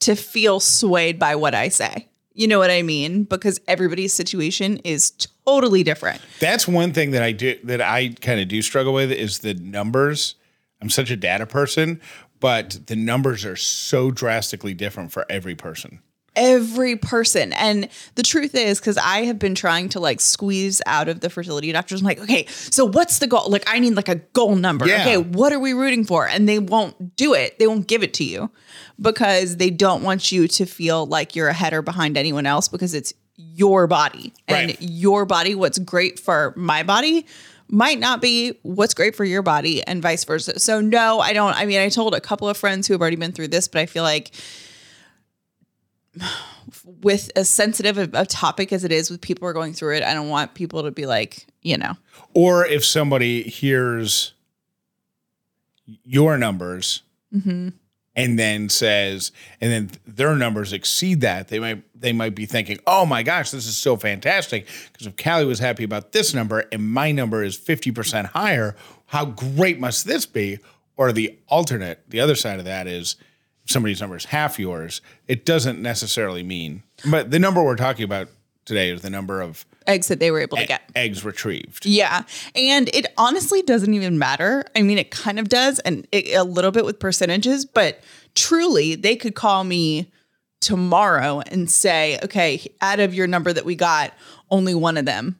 to 0.00 0.16
feel 0.16 0.60
swayed 0.60 1.18
by 1.18 1.36
what 1.36 1.54
I 1.54 1.68
say. 1.68 2.08
You 2.32 2.48
know 2.48 2.58
what 2.58 2.70
I 2.70 2.82
mean? 2.82 3.24
Because 3.24 3.60
everybody's 3.68 4.12
situation 4.12 4.78
is 4.78 5.10
totally 5.46 5.82
different. 5.82 6.20
That's 6.40 6.66
one 6.66 6.92
thing 6.92 7.10
that 7.12 7.22
I 7.22 7.32
do 7.32 7.58
that 7.64 7.82
I 7.82 8.14
kind 8.20 8.40
of 8.40 8.48
do 8.48 8.62
struggle 8.62 8.94
with 8.94 9.12
is 9.12 9.40
the 9.40 9.54
numbers. 9.54 10.36
I'm 10.80 10.90
such 10.90 11.10
a 11.10 11.16
data 11.16 11.46
person, 11.46 12.00
but 12.40 12.78
the 12.86 12.96
numbers 12.96 13.44
are 13.44 13.56
so 13.56 14.10
drastically 14.10 14.74
different 14.74 15.12
for 15.12 15.26
every 15.30 15.54
person. 15.54 16.00
Every 16.36 16.94
person. 16.96 17.52
And 17.54 17.88
the 18.14 18.22
truth 18.22 18.54
is, 18.54 18.78
because 18.78 18.98
I 18.98 19.24
have 19.24 19.38
been 19.38 19.54
trying 19.54 19.88
to 19.90 20.00
like 20.00 20.20
squeeze 20.20 20.80
out 20.86 21.08
of 21.08 21.20
the 21.20 21.30
fertility 21.30 21.72
doctors, 21.72 22.00
I'm 22.00 22.06
like, 22.06 22.20
okay, 22.20 22.46
so 22.46 22.84
what's 22.84 23.18
the 23.18 23.26
goal? 23.26 23.48
Like, 23.48 23.64
I 23.66 23.78
need 23.78 23.94
like 23.94 24.08
a 24.08 24.16
goal 24.16 24.54
number. 24.54 24.86
Yeah. 24.86 25.00
Okay, 25.00 25.16
what 25.16 25.52
are 25.52 25.58
we 25.58 25.72
rooting 25.72 26.04
for? 26.04 26.28
And 26.28 26.48
they 26.48 26.58
won't 26.58 27.16
do 27.16 27.34
it. 27.34 27.58
They 27.58 27.66
won't 27.66 27.88
give 27.88 28.02
it 28.02 28.14
to 28.14 28.24
you 28.24 28.50
because 29.00 29.56
they 29.56 29.70
don't 29.70 30.02
want 30.02 30.30
you 30.30 30.46
to 30.48 30.66
feel 30.66 31.06
like 31.06 31.34
you're 31.34 31.48
ahead 31.48 31.72
or 31.72 31.82
behind 31.82 32.16
anyone 32.16 32.46
else 32.46 32.68
because 32.68 32.94
it's 32.94 33.12
your 33.36 33.86
body 33.86 34.32
and 34.48 34.68
Right. 34.68 34.78
your 34.80 35.24
body, 35.26 35.54
what's 35.54 35.78
great 35.78 36.18
for 36.20 36.52
my 36.56 36.82
body 36.82 37.26
might 37.68 37.98
not 37.98 38.20
be 38.20 38.58
what's 38.62 38.94
great 38.94 39.16
for 39.16 39.24
your 39.24 39.42
body 39.42 39.82
and 39.82 40.00
vice 40.00 40.24
versa. 40.24 40.58
So 40.60 40.80
no, 40.80 41.18
I 41.18 41.32
don't. 41.32 41.52
I 41.54 41.66
mean, 41.66 41.80
I 41.80 41.88
told 41.88 42.14
a 42.14 42.20
couple 42.20 42.48
of 42.48 42.56
friends 42.56 42.86
who 42.86 42.94
have 42.94 43.00
already 43.00 43.16
been 43.16 43.32
through 43.32 43.48
this, 43.48 43.66
but 43.66 43.80
I 43.80 43.86
feel 43.86 44.04
like 44.04 44.30
with 47.02 47.30
as 47.36 47.48
sensitive 47.48 47.98
a, 47.98 48.08
a 48.12 48.26
topic 48.26 48.72
as 48.72 48.84
it 48.84 48.92
is 48.92 49.10
with 49.10 49.20
people 49.20 49.46
are 49.48 49.52
going 49.52 49.72
through 49.72 49.96
it, 49.96 50.02
I 50.02 50.14
don't 50.14 50.28
want 50.28 50.54
people 50.54 50.82
to 50.82 50.90
be 50.90 51.06
like, 51.06 51.46
you 51.62 51.76
know, 51.76 51.94
Or 52.34 52.66
if 52.66 52.84
somebody 52.84 53.42
hears 53.42 54.32
your 56.04 56.36
numbers 56.36 57.02
Mm-hmm. 57.34 57.70
and 58.14 58.38
then 58.38 58.68
says, 58.68 59.32
and 59.60 59.72
then 59.72 59.90
their 60.06 60.36
numbers 60.36 60.72
exceed 60.72 61.20
that, 61.22 61.48
they 61.48 61.58
might 61.58 61.82
they 61.94 62.12
might 62.12 62.34
be 62.34 62.46
thinking, 62.46 62.78
"Oh 62.86 63.04
my 63.04 63.22
gosh, 63.22 63.50
this 63.50 63.66
is 63.66 63.76
so 63.76 63.96
fantastic!" 63.96 64.66
Because 64.92 65.08
if 65.08 65.16
Callie 65.16 65.44
was 65.44 65.58
happy 65.58 65.82
about 65.84 66.12
this 66.12 66.32
number 66.32 66.64
and 66.72 66.88
my 66.88 67.10
number 67.10 67.42
is 67.42 67.56
fifty 67.56 67.90
percent 67.90 68.28
higher, 68.28 68.76
how 69.06 69.26
great 69.26 69.80
must 69.80 70.06
this 70.06 70.24
be? 70.24 70.58
Or 70.96 71.12
the 71.12 71.36
alternate, 71.48 72.08
the 72.08 72.20
other 72.20 72.36
side 72.36 72.58
of 72.58 72.64
that 72.64 72.86
is 72.86 73.16
somebody's 73.66 74.00
number 74.00 74.16
is 74.16 74.26
half 74.26 74.58
yours. 74.58 75.00
It 75.28 75.44
doesn't 75.44 75.80
necessarily 75.80 76.42
mean, 76.42 76.82
but 77.10 77.30
the 77.30 77.38
number 77.38 77.62
we're 77.62 77.76
talking 77.76 78.04
about 78.04 78.28
today 78.64 78.90
is 78.90 79.02
the 79.02 79.10
number 79.10 79.40
of 79.40 79.64
eggs 79.86 80.08
that 80.08 80.18
they 80.18 80.30
were 80.30 80.40
able 80.40 80.56
to 80.56 80.66
get. 80.66 80.82
eggs 80.94 81.24
retrieved. 81.24 81.86
Yeah. 81.86 82.24
And 82.54 82.88
it 82.92 83.06
honestly 83.16 83.62
doesn't 83.62 83.94
even 83.94 84.18
matter. 84.18 84.64
I 84.74 84.82
mean, 84.82 84.98
it 84.98 85.10
kind 85.10 85.38
of 85.38 85.48
does, 85.48 85.78
and 85.80 86.06
it, 86.12 86.34
a 86.34 86.44
little 86.44 86.72
bit 86.72 86.84
with 86.84 86.98
percentages, 86.98 87.64
but 87.64 88.00
truly, 88.34 88.96
they 88.96 89.16
could 89.16 89.34
call 89.34 89.64
me 89.64 90.10
tomorrow 90.60 91.42
and 91.46 91.70
say, 91.70 92.18
okay, 92.24 92.66
out 92.80 92.98
of 92.98 93.14
your 93.14 93.26
number 93.26 93.52
that 93.52 93.64
we 93.64 93.76
got, 93.76 94.12
only 94.50 94.74
one 94.74 94.96
of 94.96 95.04
them 95.04 95.38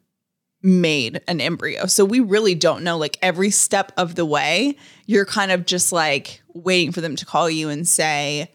made 0.63 1.21
an 1.29 1.41
embryo. 1.41 1.87
So 1.87 2.05
we 2.05 2.21
really 2.21 2.55
don't 2.55 2.83
know. 2.83 2.99
Like 2.99 3.19
every 3.23 3.51
step 3.51 3.93
of 3.97 4.15
the 4.15 4.25
way, 4.25 4.77
you're 5.07 5.27
kind 5.27 5.53
of 5.53 5.67
just 5.67 5.93
like 5.93 6.43
waiting 6.55 6.93
for 6.93 7.01
them 7.01 7.17
to 7.17 7.27
call 7.27 7.49
you 7.49 7.69
and 7.69 7.87
say, 7.87 8.53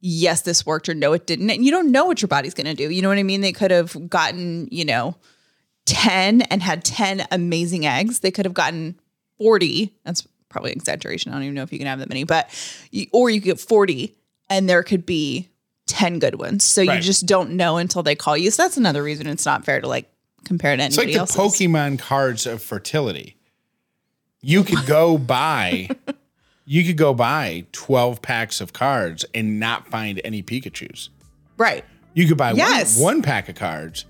yes, 0.00 0.42
this 0.42 0.64
worked 0.64 0.88
or 0.88 0.94
no, 0.94 1.12
it 1.12 1.26
didn't. 1.26 1.50
And 1.50 1.64
you 1.64 1.70
don't 1.70 1.92
know 1.92 2.06
what 2.06 2.22
your 2.22 2.28
body's 2.28 2.54
going 2.54 2.66
to 2.66 2.74
do. 2.74 2.90
You 2.90 3.02
know 3.02 3.08
what 3.08 3.18
I 3.18 3.22
mean? 3.22 3.40
They 3.40 3.52
could 3.52 3.70
have 3.70 4.08
gotten, 4.08 4.68
you 4.70 4.84
know, 4.84 5.16
10 5.86 6.42
and 6.42 6.62
had 6.62 6.84
10 6.84 7.26
amazing 7.30 7.86
eggs. 7.86 8.20
They 8.20 8.30
could 8.30 8.46
have 8.46 8.54
gotten 8.54 8.98
40. 9.38 9.92
That's 10.04 10.26
probably 10.48 10.72
an 10.72 10.78
exaggeration. 10.78 11.32
I 11.32 11.34
don't 11.34 11.44
even 11.44 11.54
know 11.54 11.62
if 11.62 11.72
you 11.72 11.78
can 11.78 11.86
have 11.86 11.98
that 11.98 12.08
many, 12.08 12.24
but 12.24 12.48
you, 12.90 13.06
or 13.12 13.28
you 13.28 13.40
could 13.40 13.46
get 13.46 13.60
40 13.60 14.14
and 14.48 14.68
there 14.68 14.82
could 14.82 15.04
be 15.04 15.48
10 15.86 16.18
good 16.18 16.36
ones. 16.36 16.64
So 16.64 16.80
you 16.80 17.00
just 17.00 17.26
don't 17.26 17.52
know 17.52 17.76
until 17.76 18.02
they 18.02 18.14
call 18.14 18.36
you. 18.36 18.50
So 18.50 18.62
that's 18.62 18.76
another 18.76 19.02
reason 19.02 19.26
it's 19.26 19.46
not 19.46 19.64
fair 19.64 19.80
to 19.80 19.88
like 19.88 20.10
compare 20.44 20.76
to 20.76 20.82
It's 20.82 20.96
like 20.96 21.08
the 21.08 21.14
else. 21.14 21.36
Pokemon 21.36 21.98
cards 21.98 22.46
of 22.46 22.62
fertility. 22.62 23.36
You 24.42 24.64
could 24.64 24.86
go 24.86 25.18
buy, 25.36 25.88
you 26.64 26.84
could 26.84 26.96
go 26.96 27.12
buy 27.14 27.66
twelve 27.72 28.22
packs 28.22 28.60
of 28.60 28.72
cards 28.72 29.24
and 29.34 29.60
not 29.60 29.88
find 29.88 30.20
any 30.24 30.42
Pikachu's. 30.42 31.10
Right. 31.56 31.84
You 32.14 32.26
could 32.26 32.36
buy 32.38 32.52
Yes. 32.52 32.96
one, 32.98 33.16
one 33.16 33.22
pack 33.22 33.48
of 33.48 33.54
cards, 33.54 34.06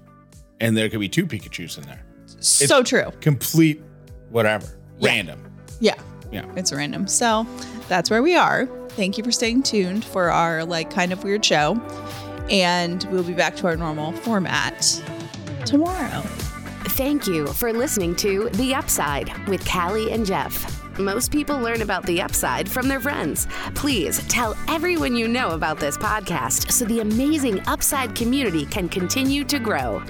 and 0.60 0.76
there 0.76 0.88
could 0.88 1.00
be 1.00 1.08
two 1.08 1.26
Pikachu's 1.26 1.76
in 1.76 1.84
there. 1.84 2.02
so 2.40 2.82
true. 2.82 3.10
Complete, 3.20 3.82
whatever, 4.30 4.66
random. 5.02 5.42
Yeah. 5.80 5.94
Yeah. 6.32 6.44
It's 6.56 6.72
random. 6.72 7.08
So 7.08 7.44
that's 7.88 8.08
where 8.08 8.22
we 8.22 8.36
are. 8.36 8.66
Thank 8.90 9.18
you 9.18 9.24
for 9.24 9.32
staying 9.32 9.64
tuned 9.64 10.04
for 10.04 10.30
our 10.30 10.64
like 10.64 10.90
kind 10.90 11.12
of 11.12 11.24
weird 11.24 11.44
show. 11.44 11.74
And 12.50 13.02
we'll 13.10 13.22
be 13.24 13.32
back 13.34 13.56
to 13.56 13.66
our 13.66 13.76
normal 13.76 14.12
format 14.12 15.02
tomorrow. 15.64 16.22
Thank 16.96 17.26
you 17.26 17.46
for 17.46 17.72
listening 17.72 18.16
to 18.16 18.48
The 18.50 18.74
Upside 18.74 19.48
with 19.48 19.66
Callie 19.68 20.12
and 20.12 20.26
Jeff. 20.26 20.80
Most 20.98 21.30
people 21.30 21.58
learn 21.58 21.82
about 21.82 22.04
the 22.04 22.20
upside 22.20 22.68
from 22.68 22.88
their 22.88 23.00
friends. 23.00 23.46
Please 23.74 24.26
tell 24.28 24.56
everyone 24.68 25.16
you 25.16 25.28
know 25.28 25.50
about 25.50 25.78
this 25.78 25.96
podcast 25.96 26.70
so 26.70 26.84
the 26.84 27.00
amazing 27.00 27.60
upside 27.66 28.14
community 28.14 28.66
can 28.66 28.88
continue 28.88 29.44
to 29.44 29.58
grow. 29.58 30.02